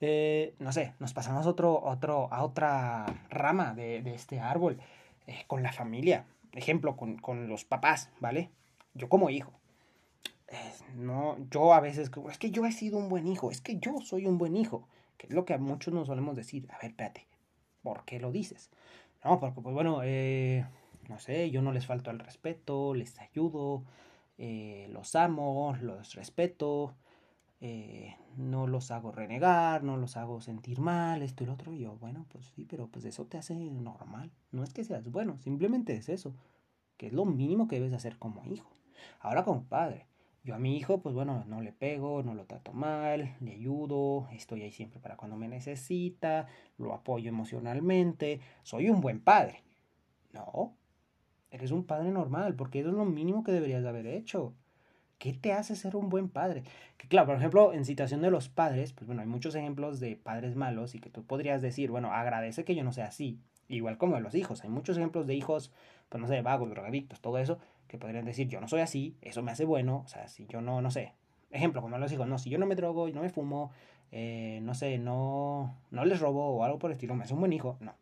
Eh, 0.00 0.54
no 0.58 0.70
sé, 0.72 0.92
nos 0.98 1.14
pasamos 1.14 1.46
otro, 1.46 1.80
otro, 1.82 2.28
a 2.30 2.44
otra 2.44 3.06
rama 3.30 3.72
de, 3.74 4.02
este 4.14 4.40
árbol, 4.40 4.78
eh, 5.26 5.44
con 5.46 5.62
la 5.62 5.72
familia, 5.72 6.26
ejemplo, 6.52 6.96
con, 6.96 7.48
los 7.48 7.64
papás, 7.64 8.10
¿vale? 8.20 8.50
Yo 8.92 9.08
como 9.08 9.30
hijo, 9.30 9.52
no, 10.94 11.36
yo 11.50 11.72
a 11.74 11.80
veces, 11.80 12.10
es 12.30 12.38
que 12.38 12.50
yo 12.50 12.66
he 12.66 12.72
sido 12.72 12.98
un 12.98 13.08
buen 13.08 13.26
hijo, 13.26 13.50
es 13.50 13.60
que 13.60 13.78
yo 13.78 14.00
soy 14.00 14.26
un 14.26 14.38
buen 14.38 14.56
hijo, 14.56 14.88
que 15.16 15.26
es 15.26 15.32
lo 15.32 15.44
que 15.44 15.54
a 15.54 15.58
muchos 15.58 15.94
nos 15.94 16.06
solemos 16.06 16.36
decir, 16.36 16.68
a 16.70 16.78
ver, 16.78 16.90
espérate, 16.90 17.26
¿por 17.82 18.04
qué 18.04 18.20
lo 18.20 18.32
dices? 18.32 18.70
No, 19.24 19.40
porque 19.40 19.60
pues 19.60 19.74
bueno, 19.74 20.00
eh, 20.02 20.66
no 21.08 21.18
sé, 21.18 21.50
yo 21.50 21.62
no 21.62 21.72
les 21.72 21.86
falto 21.86 22.10
al 22.10 22.18
respeto, 22.18 22.94
les 22.94 23.18
ayudo, 23.18 23.84
los 24.36 25.14
amo, 25.14 25.76
los 25.80 26.14
respeto, 26.14 26.94
eh, 27.60 28.16
no 28.36 28.66
los 28.66 28.90
hago 28.90 29.10
renegar, 29.10 29.82
no 29.84 29.96
los 29.96 30.18
hago 30.18 30.42
sentir 30.42 30.80
mal, 30.80 31.22
esto 31.22 31.44
y 31.44 31.46
lo 31.46 31.54
otro. 31.54 31.72
Y 31.72 31.78
yo, 31.78 31.96
bueno, 31.96 32.26
pues 32.28 32.46
sí, 32.54 32.66
pero 32.68 32.88
pues 32.88 33.04
eso 33.04 33.24
te 33.26 33.38
hace 33.38 33.54
normal. 33.54 34.30
No 34.52 34.64
es 34.64 34.74
que 34.74 34.84
seas 34.84 35.10
bueno, 35.10 35.38
simplemente 35.38 35.94
es 35.94 36.08
eso, 36.08 36.34
que 36.96 37.06
es 37.06 37.12
lo 37.12 37.24
mínimo 37.24 37.68
que 37.68 37.76
debes 37.76 37.94
hacer 37.94 38.18
como 38.18 38.44
hijo. 38.44 38.70
Ahora 39.20 39.44
como 39.44 39.64
padre, 39.64 40.06
yo 40.44 40.54
a 40.54 40.58
mi 40.58 40.76
hijo, 40.76 40.98
pues 40.98 41.14
bueno, 41.14 41.44
no 41.48 41.62
le 41.62 41.72
pego, 41.72 42.22
no 42.22 42.34
lo 42.34 42.44
trato 42.44 42.74
mal, 42.74 43.34
le 43.40 43.52
ayudo, 43.52 44.28
estoy 44.30 44.62
ahí 44.62 44.72
siempre 44.72 45.00
para 45.00 45.16
cuando 45.16 45.36
me 45.36 45.48
necesita, 45.48 46.46
lo 46.76 46.92
apoyo 46.92 47.30
emocionalmente, 47.30 48.40
soy 48.62 48.90
un 48.90 49.00
buen 49.00 49.20
padre. 49.20 49.62
No, 50.34 50.76
eres 51.50 51.70
un 51.70 51.84
padre 51.84 52.10
normal, 52.10 52.54
porque 52.56 52.80
eso 52.80 52.90
es 52.90 52.94
lo 52.94 53.06
mínimo 53.06 53.42
que 53.42 53.52
deberías 53.52 53.82
de 53.82 53.88
haber 53.88 54.06
hecho. 54.06 54.54
¿Qué 55.18 55.32
te 55.32 55.52
hace 55.52 55.76
ser 55.76 55.96
un 55.96 56.10
buen 56.10 56.28
padre? 56.28 56.64
Que 56.98 57.08
claro, 57.08 57.28
por 57.28 57.36
ejemplo, 57.36 57.72
en 57.72 57.86
situación 57.86 58.20
de 58.20 58.30
los 58.30 58.50
padres, 58.50 58.92
pues 58.92 59.06
bueno, 59.06 59.22
hay 59.22 59.28
muchos 59.28 59.54
ejemplos 59.54 59.98
de 59.98 60.16
padres 60.16 60.56
malos 60.56 60.94
y 60.94 60.98
que 60.98 61.08
tú 61.08 61.24
podrías 61.24 61.62
decir, 61.62 61.90
bueno, 61.90 62.12
agradece 62.12 62.64
que 62.64 62.74
yo 62.74 62.84
no 62.84 62.92
sea 62.92 63.06
así. 63.06 63.40
Igual 63.68 63.96
como 63.96 64.16
de 64.16 64.20
los 64.20 64.34
hijos. 64.34 64.62
Hay 64.62 64.68
muchos 64.68 64.98
ejemplos 64.98 65.26
de 65.26 65.34
hijos, 65.34 65.72
pues 66.10 66.20
no 66.20 66.28
sé, 66.28 66.42
vagos, 66.42 66.68
drogadictos, 66.68 67.20
todo 67.22 67.38
eso, 67.38 67.58
que 67.94 67.98
podrían 67.98 68.24
decir, 68.24 68.48
yo 68.48 68.60
no 68.60 68.66
soy 68.66 68.80
así, 68.80 69.16
eso 69.22 69.40
me 69.42 69.52
hace 69.52 69.64
bueno. 69.64 70.02
O 70.04 70.08
sea, 70.08 70.26
si 70.26 70.46
yo 70.46 70.60
no, 70.60 70.82
no 70.82 70.90
sé. 70.90 71.12
Ejemplo, 71.52 71.80
como 71.80 71.96
los 71.96 72.12
hijos, 72.12 72.26
no, 72.26 72.38
si 72.38 72.50
yo 72.50 72.58
no 72.58 72.66
me 72.66 72.74
drogo, 72.74 73.08
no 73.10 73.22
me 73.22 73.28
fumo, 73.28 73.70
eh, 74.10 74.58
no 74.62 74.74
sé, 74.74 74.98
no, 74.98 75.76
no 75.92 76.04
les 76.04 76.18
robo 76.18 76.48
o 76.48 76.64
algo 76.64 76.80
por 76.80 76.90
el 76.90 76.96
estilo, 76.96 77.14
me 77.14 77.22
hace 77.22 77.34
un 77.34 77.40
buen 77.40 77.52
hijo. 77.52 77.76
No. 77.78 77.94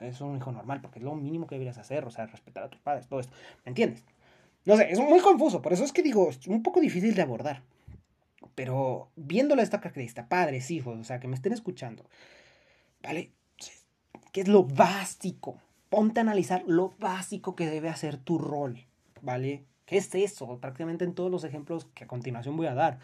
Es 0.00 0.22
un 0.22 0.38
hijo 0.38 0.50
normal, 0.52 0.80
porque 0.80 1.00
es 1.00 1.04
lo 1.04 1.14
mínimo 1.14 1.46
que 1.46 1.56
deberías 1.56 1.76
hacer, 1.76 2.06
o 2.06 2.10
sea, 2.10 2.24
respetar 2.26 2.62
a 2.64 2.70
tus 2.70 2.80
padres, 2.80 3.06
todo 3.08 3.20
esto. 3.20 3.34
¿Me 3.66 3.70
entiendes? 3.70 4.02
No 4.64 4.76
sé, 4.76 4.90
es 4.90 4.98
muy 4.98 5.20
confuso, 5.20 5.60
por 5.60 5.74
eso 5.74 5.84
es 5.84 5.92
que 5.92 6.02
digo, 6.02 6.30
es 6.30 6.46
un 6.46 6.62
poco 6.62 6.80
difícil 6.80 7.14
de 7.14 7.20
abordar. 7.20 7.62
Pero 8.54 9.10
viéndolo 9.16 9.60
esta 9.60 9.80
característica, 9.80 10.28
padres, 10.28 10.70
hijos, 10.70 10.98
o 10.98 11.04
sea, 11.04 11.20
que 11.20 11.28
me 11.28 11.34
estén 11.34 11.52
escuchando, 11.52 12.06
¿vale? 13.02 13.32
¿Qué 14.32 14.40
es 14.40 14.48
lo 14.48 14.64
básico? 14.64 15.58
Ponte 15.90 16.20
a 16.20 16.22
analizar 16.22 16.64
lo 16.66 16.94
básico 16.98 17.54
que 17.54 17.66
debe 17.66 17.90
hacer 17.90 18.16
tu 18.16 18.38
rol, 18.38 18.86
¿vale? 19.22 19.64
¿Qué 19.86 19.96
es 19.96 20.14
eso? 20.14 20.58
Prácticamente 20.60 21.04
en 21.04 21.14
todos 21.14 21.30
los 21.30 21.44
ejemplos 21.44 21.86
que 21.94 22.04
a 22.04 22.08
continuación 22.08 22.56
voy 22.56 22.66
a 22.66 22.74
dar. 22.74 22.98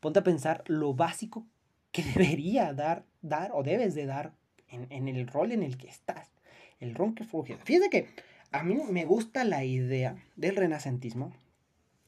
Ponte 0.00 0.20
a 0.20 0.24
pensar 0.24 0.64
lo 0.66 0.94
básico 0.94 1.46
que 1.92 2.02
debería 2.14 2.72
dar, 2.72 3.04
dar 3.22 3.50
o 3.54 3.62
debes 3.62 3.94
de 3.94 4.06
dar 4.06 4.32
en, 4.68 4.86
en 4.90 5.08
el 5.08 5.26
rol 5.26 5.52
en 5.52 5.62
el 5.62 5.76
que 5.76 5.88
estás. 5.88 6.30
El 6.78 6.94
rol 6.94 7.14
que 7.14 7.24
fue. 7.24 7.44
Fíjate 7.64 7.90
que 7.90 8.08
a 8.52 8.62
mí 8.62 8.74
me 8.90 9.04
gusta 9.04 9.44
la 9.44 9.64
idea 9.64 10.16
del 10.36 10.56
renacentismo, 10.56 11.32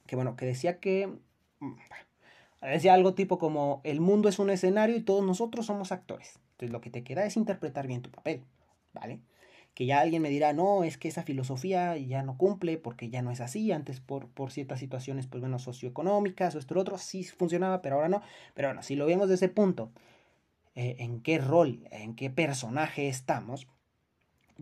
que 0.06 0.16
bueno, 0.16 0.36
que 0.36 0.46
decía 0.46 0.80
que... 0.80 1.08
Mm, 1.60 1.74
decía 2.62 2.94
algo 2.94 3.14
tipo 3.14 3.38
como 3.38 3.80
el 3.84 4.00
mundo 4.00 4.28
es 4.28 4.38
un 4.38 4.50
escenario 4.50 4.96
y 4.96 5.02
todos 5.02 5.24
nosotros 5.24 5.66
somos 5.66 5.92
actores. 5.92 6.38
Entonces 6.52 6.72
lo 6.72 6.80
que 6.80 6.90
te 6.90 7.04
queda 7.04 7.24
es 7.26 7.36
interpretar 7.36 7.86
bien 7.86 8.02
tu 8.02 8.10
papel, 8.10 8.44
¿vale? 8.92 9.20
Que 9.74 9.86
ya 9.86 10.00
alguien 10.00 10.20
me 10.20 10.28
dirá, 10.28 10.52
no, 10.52 10.84
es 10.84 10.98
que 10.98 11.08
esa 11.08 11.22
filosofía 11.22 11.96
ya 11.96 12.22
no 12.22 12.36
cumple 12.36 12.76
porque 12.76 13.08
ya 13.08 13.22
no 13.22 13.30
es 13.30 13.40
así. 13.40 13.72
Antes 13.72 14.00
por, 14.00 14.28
por 14.28 14.52
ciertas 14.52 14.80
situaciones, 14.80 15.26
pues 15.26 15.40
bueno, 15.40 15.58
socioeconómicas 15.58 16.54
o 16.54 16.58
esto 16.58 16.78
otro, 16.78 16.98
sí 16.98 17.24
funcionaba, 17.24 17.80
pero 17.82 17.96
ahora 17.96 18.08
no. 18.08 18.22
Pero 18.54 18.68
bueno, 18.68 18.82
si 18.82 18.96
lo 18.96 19.06
vemos 19.06 19.28
desde 19.28 19.46
ese 19.46 19.54
punto, 19.54 19.90
eh, 20.74 20.96
en 21.00 21.20
qué 21.20 21.38
rol, 21.38 21.86
en 21.90 22.14
qué 22.14 22.30
personaje 22.30 23.08
estamos, 23.08 23.66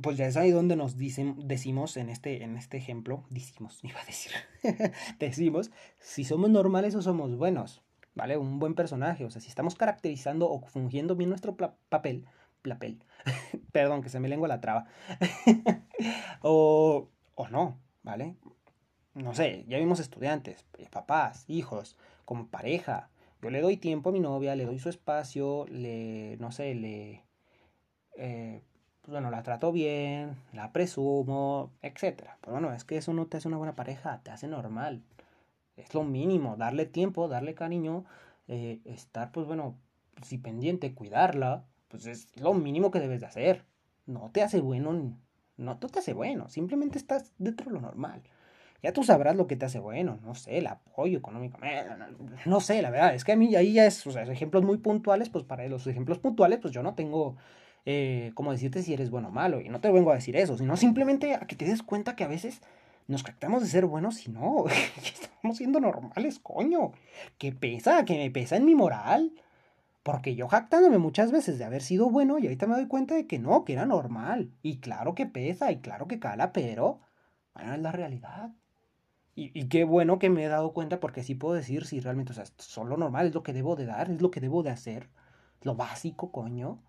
pues 0.00 0.16
ya 0.16 0.26
es 0.26 0.36
ahí 0.36 0.50
donde 0.50 0.74
nos 0.76 0.96
dicen, 0.96 1.36
decimos 1.46 1.96
en 1.96 2.10
este, 2.10 2.42
en 2.42 2.56
este 2.56 2.76
ejemplo, 2.76 3.24
decimos, 3.30 3.78
iba 3.84 4.00
a 4.00 4.04
decir, 4.04 4.32
decimos 5.18 5.70
si 5.98 6.24
somos 6.24 6.50
normales 6.50 6.94
o 6.94 7.02
somos 7.02 7.36
buenos, 7.36 7.82
¿vale? 8.14 8.36
Un 8.36 8.58
buen 8.58 8.74
personaje, 8.74 9.24
o 9.24 9.30
sea, 9.30 9.40
si 9.40 9.48
estamos 9.48 9.74
caracterizando 9.74 10.50
o 10.50 10.60
fungiendo 10.66 11.14
bien 11.14 11.30
nuestro 11.30 11.56
papel, 11.56 12.26
papel, 12.62 13.02
perdón, 13.72 14.02
que 14.02 14.08
se 14.08 14.20
me 14.20 14.28
lengua 14.28 14.48
la 14.48 14.60
traba, 14.60 14.86
o, 16.42 17.08
o 17.34 17.48
no, 17.48 17.78
¿vale? 18.02 18.36
No 19.14 19.34
sé, 19.34 19.64
ya 19.68 19.78
vimos 19.78 20.00
estudiantes, 20.00 20.64
papás, 20.90 21.44
hijos, 21.48 21.96
como 22.24 22.46
pareja. 22.48 23.10
Yo 23.42 23.50
le 23.50 23.60
doy 23.60 23.76
tiempo 23.76 24.10
a 24.10 24.12
mi 24.12 24.20
novia, 24.20 24.54
le 24.54 24.66
doy 24.66 24.78
su 24.78 24.88
espacio, 24.88 25.66
le, 25.68 26.36
no 26.38 26.52
sé, 26.52 26.74
le, 26.74 27.24
eh, 28.16 28.62
pues 29.02 29.12
bueno, 29.12 29.30
la 29.30 29.42
trato 29.42 29.72
bien, 29.72 30.36
la 30.52 30.72
presumo, 30.72 31.72
etc. 31.82 32.36
Pero 32.40 32.52
bueno, 32.52 32.72
es 32.72 32.84
que 32.84 32.96
eso 32.98 33.12
no 33.12 33.26
te 33.26 33.38
hace 33.38 33.48
una 33.48 33.56
buena 33.56 33.76
pareja, 33.76 34.20
te 34.22 34.30
hace 34.30 34.46
normal. 34.46 35.02
Es 35.76 35.94
lo 35.94 36.04
mínimo, 36.04 36.56
darle 36.56 36.86
tiempo, 36.86 37.28
darle 37.28 37.54
cariño, 37.54 38.04
eh, 38.48 38.80
estar, 38.84 39.32
pues 39.32 39.46
bueno, 39.46 39.76
si 40.22 40.38
pendiente, 40.38 40.94
cuidarla, 40.94 41.64
pues 41.90 42.06
es 42.06 42.28
lo 42.37 42.54
mínimo 42.54 42.90
que 42.90 43.00
debes 43.00 43.20
de 43.20 43.26
hacer. 43.26 43.64
No 44.06 44.30
te 44.32 44.42
hace 44.42 44.61
bueno, 44.61 45.18
no 45.56 45.78
te 45.78 45.99
hace 45.99 46.14
bueno, 46.14 46.49
simplemente 46.49 46.99
estás 46.99 47.32
dentro 47.38 47.66
de 47.66 47.73
lo 47.73 47.80
normal. 47.80 48.23
Ya 48.82 48.92
tú 48.94 49.04
sabrás 49.04 49.37
lo 49.37 49.47
que 49.47 49.56
te 49.56 49.66
hace 49.66 49.78
bueno, 49.78 50.18
no 50.23 50.35
sé, 50.35 50.56
el 50.56 50.66
apoyo 50.66 51.18
económico, 51.18 51.59
no 52.47 52.61
sé, 52.61 52.80
la 52.80 52.88
verdad, 52.88 53.14
es 53.14 53.25
que 53.25 53.32
a 53.32 53.37
mí 53.37 53.54
ahí 53.54 53.75
ya 53.75 53.85
es, 53.85 54.06
o 54.06 54.11
sea, 54.11 54.23
ejemplos 54.23 54.64
muy 54.64 54.78
puntuales, 54.78 55.28
pues 55.28 55.44
para 55.44 55.68
los 55.68 55.87
ejemplos 55.87 56.18
puntuales, 56.18 56.61
pues 56.61 56.73
yo 56.73 56.82
no 56.82 56.94
tengo 56.94 57.37
eh, 57.85 58.32
como 58.35 58.52
decirte 58.52 58.82
si 58.82 58.92
eres 58.94 59.11
bueno 59.11 59.28
o 59.28 59.32
malo, 59.32 59.61
y 59.61 59.68
no 59.68 59.80
te 59.80 59.90
vengo 59.90 60.11
a 60.11 60.14
decir 60.14 60.37
eso, 60.37 60.56
sino 60.56 60.76
simplemente 60.76 61.35
a 61.35 61.40
que 61.40 61.56
te 61.56 61.66
des 61.66 61.82
cuenta 61.82 62.16
que 62.16 62.25
a 62.25 62.28
veces 62.28 62.62
nos 63.06 63.23
captamos 63.23 63.62
de 63.62 63.68
ser 63.68 63.87
buenos 63.87 64.26
y 64.26 64.30
no, 64.30 64.64
estamos 65.02 65.56
siendo 65.56 65.80
normales, 65.80 66.38
coño, 66.38 66.92
que 67.38 67.52
pesa, 67.52 68.04
que 68.04 68.16
me 68.16 68.30
pesa 68.30 68.56
en 68.56 68.64
mi 68.64 68.75
moral. 68.75 69.32
Porque 70.02 70.35
yo 70.35 70.49
jactándome 70.49 70.99
muchas 70.99 71.30
veces 71.30 71.59
de 71.59 71.64
haber 71.64 71.83
sido 71.83 72.09
bueno 72.09 72.38
y 72.38 72.45
ahorita 72.45 72.66
me 72.66 72.75
doy 72.75 72.87
cuenta 72.87 73.14
de 73.14 73.26
que 73.26 73.38
no, 73.38 73.64
que 73.64 73.75
era 73.75 73.85
normal. 73.87 74.50
Y 74.62 74.80
claro 74.80 75.14
que 75.14 75.26
pesa 75.26 75.71
y 75.73 75.80
claro 75.80 76.09
que 76.09 76.19
cala, 76.19 76.52
pero 76.52 77.00
bueno, 77.54 77.75
es 77.75 77.80
la 77.80 77.92
realidad. 77.92 78.52
Y, 79.35 79.69
qué 79.69 79.85
bueno 79.85 80.19
que 80.19 80.28
me 80.28 80.45
he 80.45 80.49
dado 80.49 80.73
cuenta 80.75 81.00
porque 81.00 81.21
así 81.21 81.35
puedo 81.35 81.54
decir 81.54 81.87
si 81.87 82.00
realmente, 82.00 82.33
o 82.33 82.35
sea, 82.35 82.45
solo 82.59 82.99
normal, 82.99 83.28
es 83.28 83.35
lo 83.35 83.42
que 83.42 83.54
debo 83.54 83.75
de 83.75 83.87
dar, 83.87 84.11
es 84.11 84.21
lo 84.21 84.30
que 84.30 84.40
debo 84.40 84.62
de 84.62 84.71
hacer. 84.71 85.09
Lo 85.62 85.75
básico, 85.76 86.30
coño. 86.30 86.83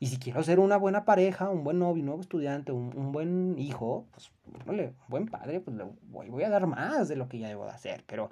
Y 0.00 0.08
si 0.08 0.18
quiero 0.18 0.42
ser 0.42 0.58
una 0.58 0.76
buena 0.76 1.04
pareja, 1.04 1.50
un 1.50 1.62
buen 1.62 1.78
novio, 1.78 2.00
un 2.00 2.06
nuevo 2.06 2.20
estudiante, 2.20 2.72
un, 2.72 3.12
buen 3.12 3.58
hijo, 3.58 4.08
pues, 4.10 4.32
un 4.66 4.94
buen 5.08 5.26
padre, 5.26 5.60
pues 5.60 5.76
le 5.76 5.84
voy 6.30 6.42
a 6.42 6.50
dar 6.50 6.66
más 6.66 7.08
de 7.08 7.16
lo 7.16 7.28
que 7.28 7.38
ya 7.38 7.48
debo 7.48 7.64
de 7.64 7.70
hacer. 7.70 8.04
Pero 8.06 8.30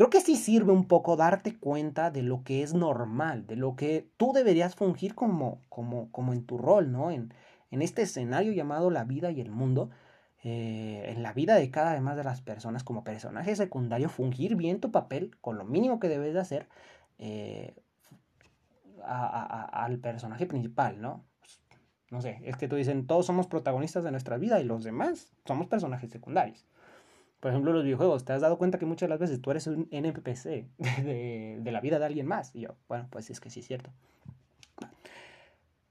creo 0.00 0.08
que 0.08 0.22
sí 0.22 0.36
sirve 0.36 0.72
un 0.72 0.86
poco 0.86 1.14
darte 1.14 1.58
cuenta 1.58 2.10
de 2.10 2.22
lo 2.22 2.42
que 2.42 2.62
es 2.62 2.72
normal, 2.72 3.46
de 3.46 3.56
lo 3.56 3.76
que 3.76 4.08
tú 4.16 4.32
deberías 4.32 4.74
fungir 4.74 5.14
como, 5.14 5.60
como, 5.68 6.10
como 6.10 6.32
en 6.32 6.46
tu 6.46 6.56
rol, 6.56 6.90
¿no? 6.90 7.10
En, 7.10 7.34
en 7.70 7.82
este 7.82 8.00
escenario 8.00 8.52
llamado 8.52 8.90
la 8.90 9.04
vida 9.04 9.30
y 9.30 9.42
el 9.42 9.50
mundo 9.50 9.90
eh, 10.42 11.04
en 11.14 11.22
la 11.22 11.34
vida 11.34 11.56
de 11.56 11.70
cada 11.70 12.00
una 12.00 12.16
de 12.16 12.24
las 12.24 12.40
personas 12.40 12.82
como 12.82 13.04
personaje 13.04 13.54
secundario, 13.54 14.08
fungir 14.08 14.56
bien 14.56 14.80
tu 14.80 14.90
papel 14.90 15.36
con 15.42 15.58
lo 15.58 15.66
mínimo 15.66 16.00
que 16.00 16.08
debes 16.08 16.32
de 16.32 16.40
hacer 16.40 16.66
eh, 17.18 17.74
al 19.04 19.98
personaje 19.98 20.46
principal, 20.46 20.98
¿no? 21.02 21.26
Pues, 21.40 21.60
no 22.10 22.22
sé, 22.22 22.40
es 22.44 22.56
que 22.56 22.68
tú 22.68 22.76
dicen, 22.76 23.06
todos 23.06 23.26
somos 23.26 23.48
protagonistas 23.48 24.02
de 24.02 24.12
nuestra 24.12 24.38
vida 24.38 24.62
y 24.62 24.64
los 24.64 24.82
demás 24.82 25.34
somos 25.44 25.66
personajes 25.66 26.10
secundarios. 26.10 26.64
Por 27.40 27.50
ejemplo, 27.50 27.72
los 27.72 27.84
videojuegos, 27.84 28.24
¿te 28.24 28.32
has 28.32 28.42
dado 28.42 28.58
cuenta 28.58 28.78
que 28.78 28.86
muchas 28.86 29.08
las 29.08 29.18
veces 29.18 29.40
tú 29.40 29.50
eres 29.50 29.66
un 29.66 29.88
NPC 29.90 30.44
de, 30.78 31.58
de 31.60 31.72
la 31.72 31.80
vida 31.80 31.98
de 31.98 32.06
alguien 32.06 32.26
más? 32.26 32.54
Y 32.54 32.60
yo, 32.60 32.76
bueno, 32.88 33.08
pues 33.10 33.30
es 33.30 33.40
que 33.40 33.50
sí 33.50 33.60
es 33.60 33.66
cierto. 33.66 33.90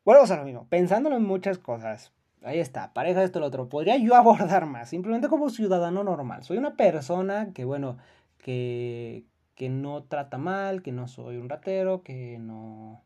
Bueno, 0.05 0.21
a 0.23 0.37
lo 0.37 0.43
mismo, 0.45 0.67
pensándolo 0.69 1.17
en 1.17 1.23
muchas 1.23 1.57
cosas, 1.57 2.11
Ahí 2.41 2.59
está, 2.59 2.93
pareja 2.93 3.23
esto, 3.23 3.39
lo 3.39 3.47
otro. 3.47 3.67
Podría 3.67 3.97
yo 3.97 4.15
abordar 4.15 4.65
más, 4.65 4.89
simplemente 4.89 5.27
como 5.27 5.49
ciudadano 5.49 6.03
normal. 6.03 6.43
Soy 6.43 6.57
una 6.57 6.75
persona 6.75 7.51
que, 7.53 7.65
bueno, 7.65 7.97
que, 8.37 9.25
que 9.55 9.69
no 9.69 10.03
trata 10.03 10.37
mal, 10.37 10.81
que 10.81 10.91
no 10.91 11.07
soy 11.07 11.37
un 11.37 11.49
ratero, 11.49 12.01
que 12.01 12.37
no, 12.39 13.03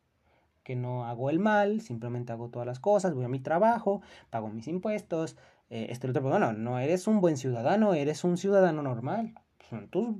que 0.63 0.75
no 0.75 1.05
hago 1.05 1.29
el 1.31 1.39
mal, 1.39 1.81
simplemente 1.81 2.31
hago 2.31 2.49
todas 2.49 2.67
las 2.67 2.79
cosas, 2.79 3.15
voy 3.15 3.25
a 3.25 3.27
mi 3.27 3.39
trabajo, 3.39 4.01
pago 4.29 4.49
mis 4.49 4.67
impuestos, 4.67 5.35
eh, 5.73 5.87
esto, 5.89 6.05
lo 6.05 6.11
otro. 6.11 6.21
Bueno, 6.21 6.53
no 6.53 6.77
eres 6.77 7.07
un 7.07 7.19
buen 7.19 7.35
ciudadano, 7.35 7.95
eres 7.95 8.23
un 8.23 8.37
ciudadano 8.37 8.83
normal. 8.83 9.33
Son 9.69 9.87
tus 9.87 10.17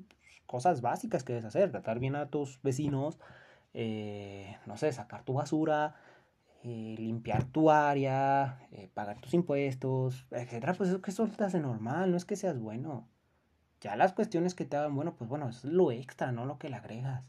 cosas 0.48 0.82
básicas 0.82 1.24
que 1.24 1.34
debes 1.34 1.46
hacer, 1.46 1.70
tratar 1.72 2.00
bien 2.00 2.16
a 2.16 2.28
tus 2.28 2.60
vecinos, 2.64 3.20
eh, 3.76 4.58
no 4.66 4.78
sé, 4.78 4.92
sacar 4.92 5.24
tu 5.24 5.34
basura, 5.34 5.96
eh, 6.64 6.96
limpiar 6.98 7.44
tu 7.46 7.70
área, 7.70 8.68
eh, 8.72 8.90
pagar 8.96 9.20
tus 9.22 9.36
impuestos, 9.36 10.26
etcétera, 10.32 10.74
pues 10.74 10.90
eso 10.90 11.02
que 11.04 11.12
eso 11.12 11.28
te 11.28 11.44
hace 11.44 11.60
normal, 11.60 12.10
no 12.10 12.18
es 12.18 12.26
que 12.26 12.36
seas 12.36 12.60
bueno. 12.60 13.08
Ya 13.82 13.96
las 13.96 14.14
cuestiones 14.14 14.56
que 14.56 14.66
te 14.66 14.78
hagan 14.78 14.96
bueno, 14.96 15.14
pues 15.16 15.30
bueno, 15.30 15.50
es 15.50 15.64
lo 15.66 15.92
extra, 15.92 16.32
no 16.32 16.46
lo 16.46 16.58
que 16.58 16.70
le 16.70 16.78
agregas. 16.78 17.24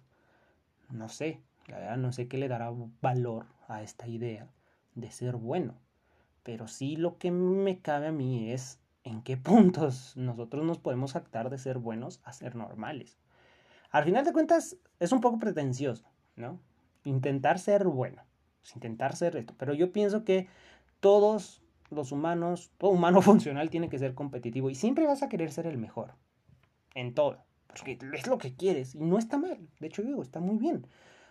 No 0.88 1.10
sé, 1.10 1.42
la 1.66 1.78
verdad 1.78 1.96
no 1.98 2.12
sé 2.12 2.28
qué 2.28 2.38
le 2.38 2.48
dará 2.48 2.72
valor 3.02 3.46
a 3.68 3.82
esta 3.82 4.06
idea 4.08 4.48
de 4.94 5.10
ser 5.10 5.36
bueno. 5.36 5.74
Pero 6.44 6.68
sí 6.68 6.94
lo 6.94 7.18
que 7.18 7.32
me 7.32 7.80
cabe 7.80 8.06
a 8.06 8.12
mí 8.12 8.52
es 8.52 8.78
en 9.02 9.22
qué 9.22 9.36
puntos 9.36 10.16
nosotros 10.16 10.64
nos 10.64 10.78
podemos 10.78 11.14
jactar 11.14 11.50
de 11.50 11.58
ser 11.58 11.78
buenos 11.78 12.20
a 12.22 12.32
ser 12.32 12.54
normales. 12.54 13.18
Al 13.90 14.04
final 14.04 14.24
de 14.24 14.32
cuentas, 14.32 14.76
es 15.00 15.10
un 15.10 15.20
poco 15.20 15.40
pretencioso, 15.40 16.08
¿no? 16.36 16.60
Intentar 17.04 17.58
ser 17.58 17.84
bueno. 17.84 18.22
Pues, 18.64 18.76
intentar 18.76 19.14
ser 19.14 19.36
esto. 19.36 19.54
Pero 19.58 19.74
yo 19.74 19.92
pienso 19.92 20.24
que 20.24 20.48
todos 21.00 21.62
los 21.90 22.12
humanos, 22.12 22.70
todo 22.78 22.90
humano 22.92 23.20
funcional 23.22 23.68
tiene 23.68 23.90
que 23.90 23.98
ser 23.98 24.14
competitivo 24.14 24.70
y 24.70 24.74
siempre 24.74 25.06
vas 25.06 25.22
a 25.22 25.28
querer 25.28 25.52
ser 25.52 25.66
el 25.66 25.76
mejor 25.76 26.14
en 26.94 27.12
todo, 27.12 27.44
porque 27.66 27.98
es 28.14 28.26
lo 28.26 28.38
que 28.38 28.54
quieres 28.54 28.94
y 28.94 29.00
no 29.00 29.18
está 29.18 29.36
mal. 29.36 29.68
De 29.80 29.86
hecho, 29.86 30.02
digo, 30.02 30.22
está 30.22 30.40
muy 30.40 30.56
bien, 30.56 30.86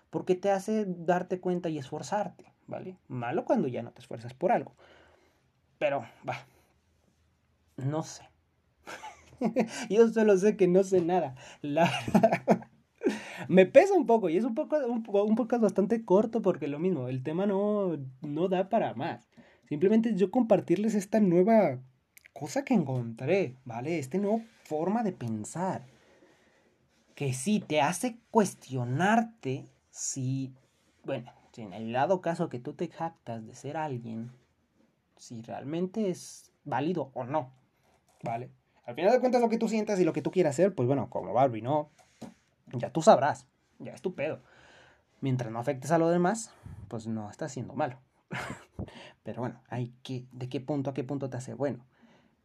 porque 0.09 0.35
te 0.35 0.51
hace 0.51 0.85
darte 0.85 1.39
cuenta 1.39 1.69
y 1.69 1.79
esforzarte, 1.79 2.53
¿vale? 2.67 2.97
Malo 3.07 3.45
cuando 3.45 3.67
ya 3.67 3.81
no 3.81 3.91
te 3.91 4.01
esfuerzas 4.01 4.33
por 4.33 4.51
algo. 4.51 4.75
Pero, 5.79 6.05
va, 6.27 6.45
no 7.77 8.03
sé. 8.03 8.23
Yo 9.89 10.07
solo 10.09 10.37
sé 10.37 10.55
que 10.55 10.67
no 10.67 10.83
sé 10.83 11.01
nada. 11.01 11.35
La 11.61 11.91
me 13.47 13.65
pesa 13.65 13.93
un 13.93 14.05
poco 14.05 14.29
y 14.29 14.37
es 14.37 14.43
un 14.43 14.55
poco 14.55 14.77
un, 14.77 15.03
un 15.07 15.35
podcast 15.35 15.63
bastante 15.63 16.05
corto 16.05 16.41
porque 16.41 16.67
lo 16.67 16.79
mismo, 16.79 17.07
el 17.07 17.23
tema 17.23 17.45
no, 17.45 17.97
no 18.21 18.47
da 18.47 18.69
para 18.69 18.93
más. 18.93 19.27
Simplemente 19.67 20.15
yo 20.15 20.29
compartirles 20.29 20.93
esta 20.93 21.19
nueva 21.19 21.79
cosa 22.33 22.63
que 22.63 22.73
encontré, 22.73 23.55
¿vale? 23.65 23.99
Esta 23.99 24.17
nueva 24.17 24.43
forma 24.63 25.03
de 25.03 25.13
pensar. 25.13 25.87
Que 27.15 27.33
sí 27.33 27.59
te 27.59 27.79
hace 27.81 28.17
cuestionarte 28.31 29.65
si, 29.89 30.53
bueno, 31.05 31.31
si 31.53 31.61
en 31.61 31.73
el 31.73 31.91
lado 31.91 32.21
caso 32.21 32.49
que 32.49 32.59
tú 32.59 32.73
te 32.73 32.87
jactas 32.87 33.45
de 33.45 33.55
ser 33.55 33.77
alguien, 33.77 34.31
si 35.23 35.41
realmente 35.41 36.09
es 36.09 36.51
válido 36.65 37.11
o 37.13 37.23
no, 37.23 37.53
¿vale? 38.23 38.51
Al 38.85 38.95
final 38.95 39.13
de 39.13 39.19
cuentas 39.21 39.41
lo 39.41 39.47
que 39.47 39.57
tú 39.57 39.69
sientas 39.69 39.99
y 39.99 40.03
lo 40.03 40.11
que 40.11 40.21
tú 40.21 40.31
quieras 40.31 40.55
hacer, 40.55 40.75
pues 40.75 40.85
bueno, 40.85 41.09
como 41.09 41.33
Barbie, 41.33 41.61
¿no? 41.61 41.89
ya 42.73 42.91
tú 42.91 43.01
sabrás, 43.01 43.47
ya 43.79 43.93
es 43.93 44.01
tu 44.01 44.15
pedo. 44.15 44.41
Mientras 45.21 45.51
no 45.51 45.59
afectes 45.59 45.91
a 45.91 45.97
lo 45.97 46.09
demás, 46.09 46.51
pues 46.89 47.07
no 47.07 47.29
estás 47.29 47.53
siendo 47.53 47.73
malo. 47.73 47.99
Pero 49.23 49.41
bueno, 49.41 49.61
hay 49.69 49.93
que, 50.03 50.25
de 50.31 50.49
qué 50.49 50.59
punto 50.59 50.89
a 50.89 50.93
qué 50.93 51.05
punto 51.05 51.29
te 51.29 51.37
hace 51.37 51.53
bueno. 51.53 51.85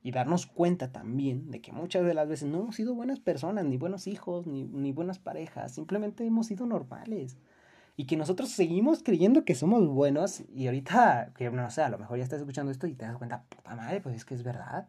Y 0.00 0.12
darnos 0.12 0.46
cuenta 0.46 0.92
también 0.92 1.50
de 1.50 1.60
que 1.60 1.72
muchas 1.72 2.04
de 2.04 2.14
las 2.14 2.28
veces 2.28 2.48
no 2.48 2.60
hemos 2.60 2.76
sido 2.76 2.94
buenas 2.94 3.18
personas, 3.18 3.64
ni 3.64 3.76
buenos 3.76 4.06
hijos, 4.06 4.46
ni, 4.46 4.62
ni 4.64 4.92
buenas 4.92 5.18
parejas, 5.18 5.74
simplemente 5.74 6.24
hemos 6.24 6.46
sido 6.46 6.66
normales. 6.66 7.36
Y 7.98 8.06
que 8.06 8.16
nosotros 8.16 8.50
seguimos 8.50 9.02
creyendo 9.02 9.44
que 9.44 9.56
somos 9.56 9.84
buenos 9.88 10.44
y 10.54 10.66
ahorita, 10.66 11.32
que 11.34 11.50
no 11.50 11.68
sé, 11.68 11.82
a 11.82 11.88
lo 11.88 11.98
mejor 11.98 12.16
ya 12.16 12.22
estás 12.22 12.38
escuchando 12.38 12.70
esto 12.70 12.86
y 12.86 12.94
te 12.94 13.04
das 13.04 13.16
cuenta, 13.16 13.42
puta 13.48 13.74
madre, 13.74 14.00
pues 14.00 14.14
es 14.14 14.24
que 14.24 14.34
es 14.34 14.44
verdad. 14.44 14.86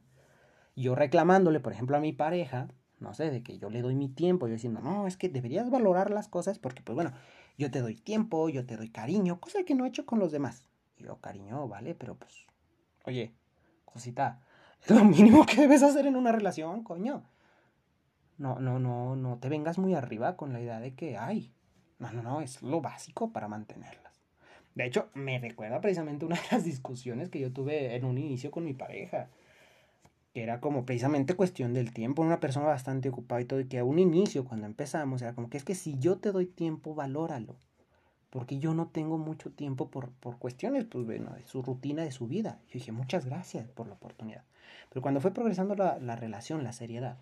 Yo 0.76 0.94
reclamándole, 0.94 1.60
por 1.60 1.74
ejemplo, 1.74 1.98
a 1.98 2.02
mi 2.02 2.14
pareja, 2.14 2.68
no 3.00 3.16
sé, 3.16 3.32
de 3.32 3.42
que 3.42 3.58
yo 3.58 3.72
le 3.72 3.82
doy 3.82 3.96
mi 3.96 4.10
tiempo, 4.10 4.46
yo 4.46 4.54
diciendo, 4.54 4.80
no, 4.82 5.08
es 5.08 5.18
que 5.18 5.28
deberías 5.28 5.72
valorar 5.72 6.12
las 6.12 6.28
cosas 6.28 6.60
porque, 6.60 6.84
pues 6.84 6.94
bueno, 6.94 7.12
yo 7.58 7.72
te 7.72 7.82
doy 7.82 7.96
tiempo, 7.96 8.48
yo 8.48 8.68
te 8.68 8.78
doy 8.78 8.90
cariño, 8.90 9.40
cosa 9.40 9.64
que 9.64 9.74
no 9.74 9.86
he 9.86 9.88
hecho 9.88 10.06
con 10.06 10.20
los 10.20 10.32
demás. 10.32 10.64
Y 10.96 11.06
yo, 11.06 11.18
cariño, 11.18 11.68
vale, 11.68 11.96
pero 11.96 12.14
pues, 12.14 12.46
oye, 13.06 13.34
cosita, 13.86 14.40
es 14.84 14.90
lo 14.96 15.04
mínimo 15.04 15.48
que 15.48 15.62
debes 15.62 15.82
hacer 15.82 16.06
en 16.06 16.16
una 16.16 16.32
relación, 16.32 16.84
coño. 16.84 17.24
No, 18.38 18.60
no, 18.60 18.78
no, 18.78 19.16
no 19.16 19.40
te 19.40 19.50
vengas 19.50 19.80
muy 19.80 19.96
arriba 19.96 20.38
con 20.38 20.54
la 20.54 20.62
idea 20.62 20.80
de 20.80 20.94
que, 20.94 21.18
ay, 21.18 21.52
no, 22.00 22.12
no, 22.14 22.22
no, 22.22 22.42
es 22.42 22.62
lo 22.62 22.82
básico 22.82 23.32
para 23.32 23.48
mantenerlas. 23.48 24.10
De 24.76 24.86
hecho, 24.86 25.10
me 25.14 25.40
recuerda 25.40 25.82
precisamente 25.82 26.26
una 26.26 26.38
de 26.38 26.48
las 26.52 26.64
discusiones 26.64 27.30
que 27.30 27.40
yo 27.40 27.52
tuve 27.52 27.96
en 27.96 28.06
un 28.06 28.18
inicio 28.18 28.52
con 28.52 28.64
mi 28.64 28.74
pareja. 28.74 29.28
Era 30.34 30.62
como 30.62 30.86
precisamente 30.86 31.36
cuestión 31.36 31.74
del 31.74 31.92
tiempo. 31.92 32.22
Una 32.22 32.40
persona 32.40 32.68
bastante 32.68 33.10
ocupada 33.10 33.42
y 33.42 33.46
todo. 33.46 33.60
Y 33.60 33.66
que 33.66 33.80
a 33.80 33.84
un 33.84 34.00
inicio, 34.00 34.46
cuando 34.46 34.68
empezamos, 34.68 35.22
era 35.22 35.34
como 35.34 35.50
que 35.50 35.58
es 35.58 35.66
que 35.66 35.76
si 35.76 35.98
yo 36.00 36.18
te 36.18 36.32
doy 36.32 36.46
tiempo, 36.46 36.96
valóralo. 36.96 37.58
Porque 38.30 38.60
yo 38.60 38.74
no 38.74 38.88
tengo 38.88 39.18
mucho 39.18 39.52
tiempo 39.52 39.90
por, 39.90 40.12
por 40.12 40.38
cuestiones, 40.38 40.86
pues 40.86 41.06
bueno, 41.06 41.34
de 41.34 41.46
su 41.48 41.62
rutina, 41.64 42.04
de 42.04 42.12
su 42.12 42.28
vida. 42.28 42.60
Yo 42.68 42.76
dije, 42.76 42.92
muchas 42.92 43.26
gracias 43.26 43.68
por 43.70 43.88
la 43.88 43.96
oportunidad. 43.96 44.44
Pero 44.90 45.02
cuando 45.02 45.20
fue 45.20 45.32
progresando 45.34 45.76
la, 45.76 46.00
la 46.00 46.16
relación, 46.16 46.64
la 46.64 46.72
seriedad, 46.72 47.18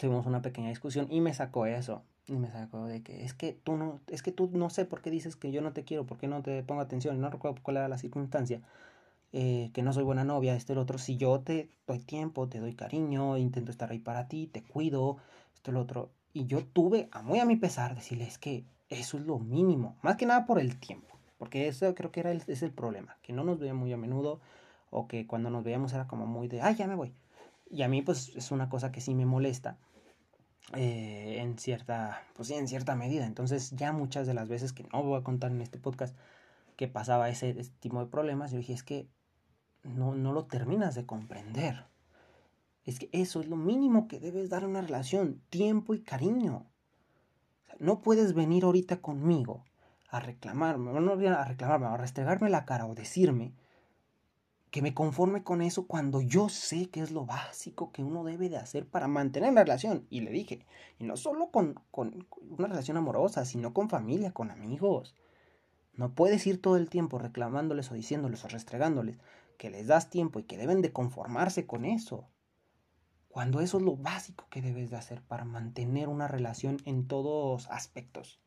tuvimos 0.00 0.26
una 0.26 0.42
pequeña 0.42 0.70
discusión 0.70 1.06
y 1.10 1.20
me 1.20 1.34
sacó 1.34 1.66
eso. 1.66 2.02
Y 2.26 2.36
me 2.36 2.50
sacó 2.50 2.86
de 2.86 3.02
que 3.02 3.24
es 3.24 3.34
que 3.34 3.52
tú 3.52 3.76
no, 3.76 4.00
es 4.06 4.22
que 4.22 4.32
tú 4.32 4.50
no 4.52 4.70
sé 4.70 4.86
por 4.86 5.02
qué 5.02 5.10
dices 5.10 5.36
que 5.36 5.52
yo 5.52 5.60
no 5.60 5.72
te 5.72 5.84
quiero, 5.84 6.06
por 6.06 6.16
qué 6.16 6.26
no 6.26 6.42
te 6.42 6.62
pongo 6.62 6.80
atención, 6.80 7.20
no 7.20 7.28
recuerdo 7.28 7.58
cuál 7.62 7.76
era 7.76 7.88
la 7.88 7.98
circunstancia, 7.98 8.62
eh, 9.32 9.70
que 9.74 9.82
no 9.82 9.92
soy 9.92 10.04
buena 10.04 10.24
novia, 10.24 10.54
este 10.54 10.72
el 10.72 10.78
otro, 10.78 10.96
si 10.96 11.16
yo 11.16 11.40
te 11.40 11.68
doy 11.86 11.98
tiempo, 11.98 12.48
te 12.48 12.60
doy 12.60 12.74
cariño, 12.74 13.36
intento 13.36 13.70
estar 13.70 13.90
ahí 13.90 13.98
para 13.98 14.26
ti, 14.26 14.46
te 14.46 14.62
cuido, 14.62 15.18
esto 15.54 15.70
el 15.70 15.76
otro. 15.76 16.10
Y 16.32 16.46
yo 16.46 16.64
tuve, 16.64 17.08
a 17.12 17.20
muy 17.22 17.40
a 17.40 17.44
mi 17.44 17.56
pesar, 17.56 17.94
decirle, 17.94 18.24
es 18.24 18.38
que 18.38 18.64
eso 18.88 19.18
es 19.18 19.26
lo 19.26 19.38
mínimo, 19.38 19.96
más 20.02 20.16
que 20.16 20.24
nada 20.24 20.46
por 20.46 20.58
el 20.58 20.78
tiempo, 20.78 21.18
porque 21.36 21.68
eso 21.68 21.94
creo 21.94 22.10
que 22.10 22.20
era 22.20 22.30
el, 22.32 22.42
es 22.46 22.62
el 22.62 22.70
problema, 22.72 23.18
que 23.22 23.34
no 23.34 23.44
nos 23.44 23.58
veía 23.58 23.74
muy 23.74 23.92
a 23.92 23.98
menudo, 23.98 24.40
o 24.88 25.08
que 25.08 25.26
cuando 25.26 25.50
nos 25.50 25.62
veíamos 25.62 25.92
era 25.92 26.06
como 26.06 26.26
muy 26.26 26.48
de, 26.48 26.62
ay, 26.62 26.76
ya 26.76 26.86
me 26.86 26.94
voy. 26.94 27.12
Y 27.70 27.82
a 27.82 27.88
mí 27.88 28.00
pues 28.02 28.34
es 28.36 28.50
una 28.50 28.68
cosa 28.68 28.92
que 28.92 29.00
sí 29.00 29.14
me 29.14 29.26
molesta 29.26 29.76
eh, 30.72 31.36
en 31.40 31.58
cierta, 31.58 32.22
pues 32.34 32.48
sí, 32.48 32.54
en 32.54 32.68
cierta 32.68 32.94
medida. 32.96 33.26
Entonces 33.26 33.72
ya 33.72 33.92
muchas 33.92 34.26
de 34.26 34.34
las 34.34 34.48
veces 34.48 34.72
que 34.72 34.84
no 34.92 35.02
voy 35.02 35.20
a 35.20 35.24
contar 35.24 35.50
en 35.50 35.60
este 35.60 35.78
podcast 35.78 36.16
que 36.76 36.88
pasaba 36.88 37.28
ese, 37.28 37.50
ese 37.50 37.70
tipo 37.80 38.00
de 38.00 38.06
problemas, 38.06 38.50
yo 38.50 38.58
dije, 38.58 38.72
es 38.72 38.82
que 38.82 39.08
no, 39.82 40.14
no 40.14 40.32
lo 40.32 40.46
terminas 40.46 40.94
de 40.94 41.06
comprender. 41.06 41.84
Es 42.84 42.98
que 42.98 43.08
eso 43.12 43.40
es 43.40 43.48
lo 43.48 43.56
mínimo 43.56 44.08
que 44.08 44.20
debes 44.20 44.50
dar 44.50 44.64
a 44.64 44.68
una 44.68 44.82
relación, 44.82 45.40
tiempo 45.50 45.94
y 45.94 46.00
cariño. 46.02 46.66
no 47.78 48.00
puedes 48.00 48.34
venir 48.34 48.64
ahorita 48.64 49.00
conmigo 49.00 49.64
a 50.08 50.20
reclamarme, 50.20 50.92
no 50.92 51.12
a 51.12 51.44
reclamarme, 51.44 51.86
a 51.86 51.96
restregarme 51.96 52.50
la 52.50 52.64
cara 52.64 52.86
o 52.86 52.94
decirme 52.94 53.52
que 54.74 54.82
me 54.82 54.92
conforme 54.92 55.44
con 55.44 55.62
eso 55.62 55.86
cuando 55.86 56.20
yo 56.20 56.48
sé 56.48 56.90
que 56.90 56.98
es 56.98 57.12
lo 57.12 57.24
básico 57.24 57.92
que 57.92 58.02
uno 58.02 58.24
debe 58.24 58.48
de 58.48 58.56
hacer 58.56 58.88
para 58.88 59.06
mantener 59.06 59.52
la 59.52 59.62
relación. 59.62 60.04
Y 60.10 60.22
le 60.22 60.32
dije, 60.32 60.66
y 60.98 61.04
no 61.04 61.16
solo 61.16 61.52
con, 61.52 61.74
con 61.92 62.26
una 62.58 62.66
relación 62.66 62.96
amorosa, 62.96 63.44
sino 63.44 63.72
con 63.72 63.88
familia, 63.88 64.32
con 64.32 64.50
amigos. 64.50 65.14
No 65.92 66.16
puedes 66.16 66.44
ir 66.48 66.60
todo 66.60 66.76
el 66.76 66.90
tiempo 66.90 67.20
reclamándoles 67.20 67.92
o 67.92 67.94
diciéndoles 67.94 68.44
o 68.44 68.48
restregándoles 68.48 69.20
que 69.58 69.70
les 69.70 69.86
das 69.86 70.10
tiempo 70.10 70.40
y 70.40 70.42
que 70.42 70.58
deben 70.58 70.82
de 70.82 70.92
conformarse 70.92 71.68
con 71.68 71.84
eso. 71.84 72.26
Cuando 73.28 73.60
eso 73.60 73.78
es 73.78 73.84
lo 73.84 73.94
básico 73.94 74.48
que 74.50 74.60
debes 74.60 74.90
de 74.90 74.96
hacer 74.96 75.22
para 75.22 75.44
mantener 75.44 76.08
una 76.08 76.26
relación 76.26 76.78
en 76.84 77.06
todos 77.06 77.70
aspectos. 77.70 78.40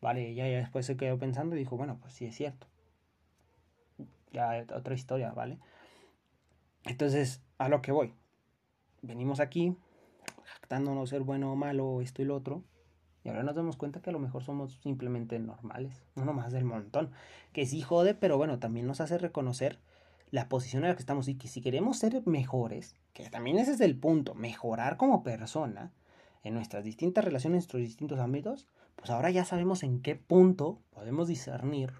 Vale, 0.00 0.28
ella 0.28 0.48
ya 0.48 0.58
después 0.58 0.86
se 0.86 0.96
quedó 0.96 1.18
pensando 1.18 1.56
y 1.56 1.58
dijo, 1.58 1.76
bueno, 1.76 1.98
pues 2.00 2.14
sí 2.14 2.24
es 2.24 2.36
cierto 2.36 2.71
ya 4.32 4.64
otra 4.74 4.94
historia, 4.94 5.32
¿vale? 5.32 5.58
Entonces, 6.84 7.42
a 7.58 7.68
lo 7.68 7.82
que 7.82 7.92
voy. 7.92 8.14
Venimos 9.02 9.40
aquí, 9.40 9.76
jactándonos 10.44 11.10
ser 11.10 11.22
bueno 11.22 11.52
o 11.52 11.56
malo, 11.56 12.00
esto 12.00 12.22
y 12.22 12.24
lo 12.24 12.36
otro, 12.36 12.62
y 13.24 13.28
ahora 13.28 13.42
nos 13.42 13.54
damos 13.54 13.76
cuenta 13.76 14.00
que 14.00 14.10
a 14.10 14.12
lo 14.12 14.18
mejor 14.18 14.42
somos 14.42 14.78
simplemente 14.82 15.38
normales, 15.38 16.04
uno 16.16 16.32
más 16.32 16.52
del 16.52 16.64
montón, 16.64 17.10
que 17.52 17.66
sí 17.66 17.80
jode, 17.80 18.14
pero 18.14 18.36
bueno, 18.36 18.58
también 18.58 18.86
nos 18.86 19.00
hace 19.00 19.18
reconocer 19.18 19.78
la 20.30 20.48
posición 20.48 20.82
en 20.82 20.90
la 20.90 20.96
que 20.96 21.02
estamos 21.02 21.28
y 21.28 21.36
que 21.36 21.46
si 21.46 21.60
queremos 21.60 21.98
ser 21.98 22.26
mejores, 22.26 22.96
que 23.12 23.28
también 23.28 23.58
ese 23.58 23.72
es 23.72 23.80
el 23.80 23.96
punto, 23.96 24.34
mejorar 24.34 24.96
como 24.96 25.22
persona 25.22 25.92
en 26.42 26.54
nuestras 26.54 26.84
distintas 26.84 27.24
relaciones, 27.24 27.54
en 27.54 27.58
nuestros 27.58 27.82
distintos 27.82 28.18
ámbitos, 28.18 28.66
pues 28.96 29.10
ahora 29.10 29.30
ya 29.30 29.44
sabemos 29.44 29.82
en 29.82 30.00
qué 30.00 30.16
punto 30.16 30.80
podemos 30.90 31.28
discernir 31.28 31.92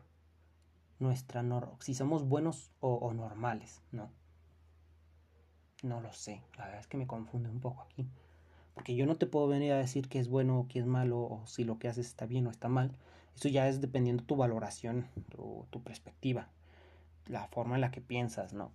nuestra 1.02 1.44
si 1.80 1.94
somos 1.94 2.26
buenos 2.28 2.70
o, 2.80 3.12
normales, 3.12 3.82
¿no? 3.92 4.10
No 5.82 6.00
lo 6.00 6.12
sé, 6.12 6.42
la 6.56 6.64
verdad 6.64 6.80
es 6.80 6.86
que 6.86 6.96
me 6.96 7.06
confunde 7.06 7.50
un 7.50 7.60
poco 7.60 7.82
aquí. 7.82 8.06
Porque 8.74 8.94
yo 8.94 9.04
no 9.04 9.16
te 9.16 9.26
puedo 9.26 9.48
venir 9.48 9.72
a 9.72 9.78
decir 9.78 10.08
que 10.08 10.18
es 10.18 10.28
bueno 10.28 10.60
o 10.60 10.68
que 10.68 10.78
es 10.78 10.86
malo, 10.86 11.18
o 11.18 11.42
si 11.46 11.64
lo 11.64 11.78
que 11.78 11.88
haces 11.88 12.06
está 12.06 12.24
bien 12.24 12.46
o 12.46 12.50
está 12.50 12.68
mal. 12.68 12.92
Eso 13.34 13.48
ya 13.48 13.68
es 13.68 13.80
dependiendo 13.80 14.24
tu 14.24 14.36
valoración, 14.36 15.08
tu, 15.30 15.66
tu 15.70 15.82
perspectiva, 15.82 16.48
la 17.26 17.48
forma 17.48 17.74
en 17.74 17.80
la 17.80 17.90
que 17.90 18.00
piensas, 18.00 18.52
¿no? 18.52 18.70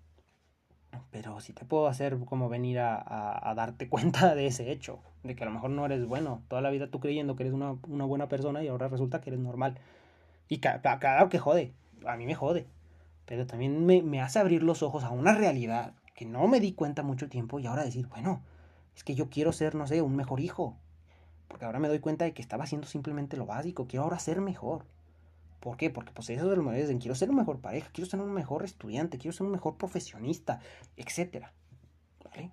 Pero 1.12 1.40
si 1.40 1.54
te 1.54 1.66
puedo 1.66 1.88
hacer 1.88 2.18
como 2.26 2.50
venir 2.50 2.80
a, 2.80 3.50
a, 3.50 3.56
darte 3.56 3.90
cuenta 3.90 4.36
de 4.36 4.48
ese 4.48 4.72
hecho, 4.72 5.00
de 5.24 5.36
que 5.36 5.44
a 5.44 5.48
lo 5.48 5.54
mejor 5.54 5.70
no 5.70 5.86
eres 5.86 6.06
bueno, 6.06 6.44
toda 6.48 6.62
la 6.62 6.70
vida 6.70 6.90
tú 6.90 7.00
creyendo 7.00 7.36
que 7.36 7.44
eres 7.44 7.54
una, 7.54 7.78
una 7.88 8.06
buena 8.06 8.28
persona 8.28 8.64
y 8.64 8.68
ahora 8.68 8.88
resulta 8.88 9.22
que 9.22 9.30
eres 9.30 9.40
normal. 9.40 9.78
Y 10.50 10.60
claro 10.60 11.30
que 11.30 11.40
jode, 11.40 11.74
a 12.06 12.16
mí 12.18 12.26
me 12.26 12.36
jode. 12.36 12.68
Pero 13.26 13.46
también 13.46 13.86
me, 13.86 14.22
hace 14.22 14.40
abrir 14.40 14.64
los 14.64 14.84
ojos 14.84 15.04
a 15.04 15.10
una 15.10 15.34
realidad 15.34 15.94
que 16.16 16.26
no 16.26 16.48
me 16.48 16.60
di 16.60 16.74
cuenta 16.74 17.04
mucho 17.04 17.30
tiempo 17.30 17.60
y 17.60 17.68
ahora 17.68 17.84
decir, 17.84 18.08
bueno, 18.08 18.42
es 18.96 19.04
que 19.04 19.16
yo 19.16 19.30
quiero 19.30 19.52
ser, 19.52 19.76
no 19.76 19.86
sé, 19.86 20.02
un 20.02 20.16
mejor 20.16 20.40
hijo. 20.40 20.78
Porque 21.48 21.66
ahora 21.66 21.80
me 21.80 21.88
doy 21.88 22.00
cuenta 22.00 22.26
de 22.26 22.34
que 22.34 22.42
estaba 22.42 22.64
haciendo 22.64 22.88
simplemente 22.88 23.38
lo 23.38 23.46
básico. 23.46 23.88
Quiero 23.88 24.04
ahora 24.04 24.20
ser 24.20 24.42
mejor. 24.42 24.86
¿Por 25.60 25.78
qué? 25.78 25.90
Porque 25.90 26.12
pues 26.12 26.30
eso 26.30 26.50
de 26.50 26.56
lo 26.56 26.72
dicen, 26.72 27.00
quiero 27.00 27.16
ser 27.16 27.30
una 27.30 27.42
mejor 27.42 27.60
pareja, 27.60 27.90
quiero 27.92 28.10
ser 28.10 28.22
un 28.22 28.34
mejor 28.34 28.64
estudiante, 28.64 29.18
quiero 29.18 29.36
ser 29.36 29.46
un 29.46 29.52
mejor 29.52 29.78
profesionista, 29.78 30.60
etc. 30.96 31.48
¿Vale? 32.24 32.52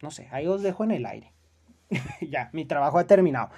No 0.00 0.10
sé, 0.10 0.28
ahí 0.30 0.46
os 0.46 0.62
dejo 0.62 0.84
en 0.84 0.92
el 0.92 1.06
aire. 1.06 1.32
ya, 2.20 2.50
mi 2.52 2.64
trabajo 2.64 2.98
ha 2.98 3.06
terminado. 3.06 3.50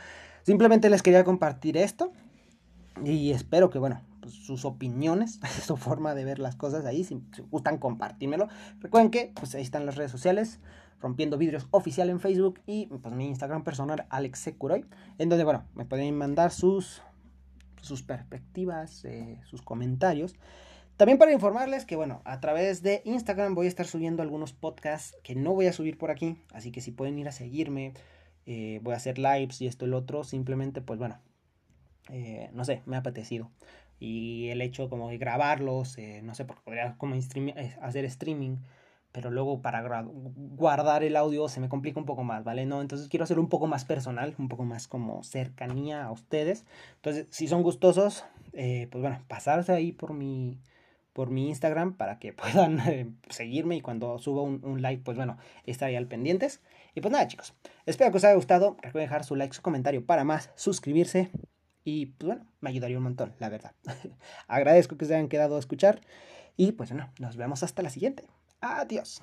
Simplemente 0.42 0.88
les 0.90 1.02
quería 1.02 1.24
compartir 1.24 1.76
esto. 1.76 2.12
Y 3.04 3.30
espero 3.30 3.70
que, 3.70 3.78
bueno, 3.78 4.00
pues, 4.20 4.34
sus 4.34 4.64
opiniones, 4.64 5.40
su 5.64 5.76
forma 5.76 6.14
de 6.14 6.24
ver 6.24 6.38
las 6.38 6.56
cosas 6.56 6.84
ahí, 6.84 7.04
si, 7.04 7.22
gustan 7.50 7.78
compartírmelo. 7.78 8.48
Recuerden 8.80 9.10
que, 9.10 9.32
pues 9.34 9.54
ahí 9.54 9.62
están 9.62 9.86
las 9.86 9.96
redes 9.96 10.10
sociales, 10.10 10.60
Rompiendo 11.00 11.38
Vidrios 11.38 11.66
Oficial 11.70 12.10
en 12.10 12.20
Facebook 12.20 12.60
y 12.66 12.86
pues 12.86 13.14
mi 13.14 13.26
Instagram 13.26 13.64
personal, 13.64 14.06
Alex 14.10 14.38
Securoy, 14.40 14.84
en 15.18 15.30
donde, 15.30 15.44
bueno, 15.44 15.64
me 15.74 15.86
pueden 15.86 16.14
mandar 16.16 16.50
sus, 16.50 17.02
sus 17.80 18.02
perspectivas, 18.02 19.04
eh, 19.06 19.40
sus 19.44 19.62
comentarios. 19.62 20.34
También 20.98 21.16
para 21.16 21.32
informarles 21.32 21.86
que, 21.86 21.96
bueno, 21.96 22.20
a 22.26 22.40
través 22.40 22.82
de 22.82 23.00
Instagram 23.06 23.54
voy 23.54 23.64
a 23.64 23.70
estar 23.70 23.86
subiendo 23.86 24.22
algunos 24.22 24.52
podcasts 24.52 25.16
que 25.22 25.34
no 25.34 25.54
voy 25.54 25.66
a 25.66 25.72
subir 25.72 25.96
por 25.96 26.10
aquí, 26.10 26.36
así 26.52 26.70
que 26.70 26.82
si 26.82 26.90
pueden 26.90 27.18
ir 27.18 27.26
a 27.26 27.32
seguirme, 27.32 27.94
eh, 28.44 28.80
voy 28.82 28.92
a 28.92 28.98
hacer 28.98 29.18
lives 29.18 29.62
y 29.62 29.66
esto 29.66 29.86
y 29.86 29.88
lo 29.88 29.96
otro, 29.96 30.24
simplemente, 30.24 30.82
pues 30.82 30.98
bueno, 30.98 31.18
eh, 32.12 32.50
no 32.52 32.64
sé, 32.64 32.82
me 32.86 32.96
ha 32.96 33.00
apetecido. 33.00 33.50
Y 33.98 34.48
el 34.48 34.62
hecho 34.62 34.88
como 34.88 35.08
de 35.10 35.18
grabarlos, 35.18 35.98
eh, 35.98 36.22
no 36.22 36.34
sé, 36.34 36.44
porque 36.44 36.62
podría 36.62 36.96
como 36.98 37.14
eh, 37.14 37.76
hacer 37.82 38.04
streaming, 38.06 38.56
pero 39.12 39.30
luego 39.30 39.60
para 39.60 40.04
guardar 40.04 41.02
el 41.04 41.16
audio 41.16 41.48
se 41.48 41.60
me 41.60 41.68
complica 41.68 42.00
un 42.00 42.06
poco 42.06 42.24
más, 42.24 42.44
¿vale? 42.44 42.64
No, 42.66 42.80
entonces 42.80 43.08
quiero 43.08 43.24
hacer 43.24 43.38
un 43.38 43.48
poco 43.48 43.66
más 43.66 43.84
personal, 43.84 44.34
un 44.38 44.48
poco 44.48 44.64
más 44.64 44.88
como 44.88 45.22
cercanía 45.24 46.04
a 46.04 46.12
ustedes. 46.12 46.64
Entonces, 46.96 47.26
si 47.30 47.48
son 47.48 47.62
gustosos, 47.62 48.24
pues 48.52 48.88
bueno, 48.92 49.22
pasarse 49.28 49.72
ahí 49.72 49.92
por 49.92 50.14
mi, 50.14 50.60
por 51.12 51.30
mi 51.30 51.48
Instagram 51.48 51.94
para 51.96 52.18
que 52.18 52.32
puedan 52.32 53.18
seguirme 53.28 53.76
y 53.76 53.80
cuando 53.80 54.18
suba 54.18 54.42
un, 54.42 54.64
un, 54.64 54.80
like, 54.82 55.02
pues 55.04 55.16
bueno, 55.16 55.38
estaré 55.66 55.96
al 55.96 56.06
pendientes. 56.06 56.62
Y 56.94 57.00
pues 57.00 57.12
nada, 57.12 57.26
chicos, 57.26 57.54
espero 57.86 58.10
que 58.12 58.18
os 58.18 58.24
haya 58.24 58.34
gustado. 58.34 58.76
Recuerden 58.80 59.08
dejar 59.08 59.24
su 59.24 59.36
like, 59.36 59.54
su 59.54 59.62
comentario 59.62 60.06
para 60.06 60.24
más, 60.24 60.50
suscribirse 60.54 61.30
y 61.90 62.06
pues 62.06 62.26
bueno, 62.28 62.46
me 62.60 62.70
ayudaría 62.70 62.98
un 62.98 63.02
montón, 63.02 63.34
la 63.40 63.48
verdad. 63.48 63.72
Agradezco 64.46 64.96
que 64.96 65.06
se 65.06 65.14
hayan 65.14 65.28
quedado 65.28 65.56
a 65.56 65.58
escuchar. 65.58 66.00
Y 66.56 66.72
pues 66.72 66.90
bueno, 66.90 67.10
nos 67.18 67.36
vemos 67.36 67.64
hasta 67.64 67.82
la 67.82 67.90
siguiente. 67.90 68.24
Adiós. 68.60 69.20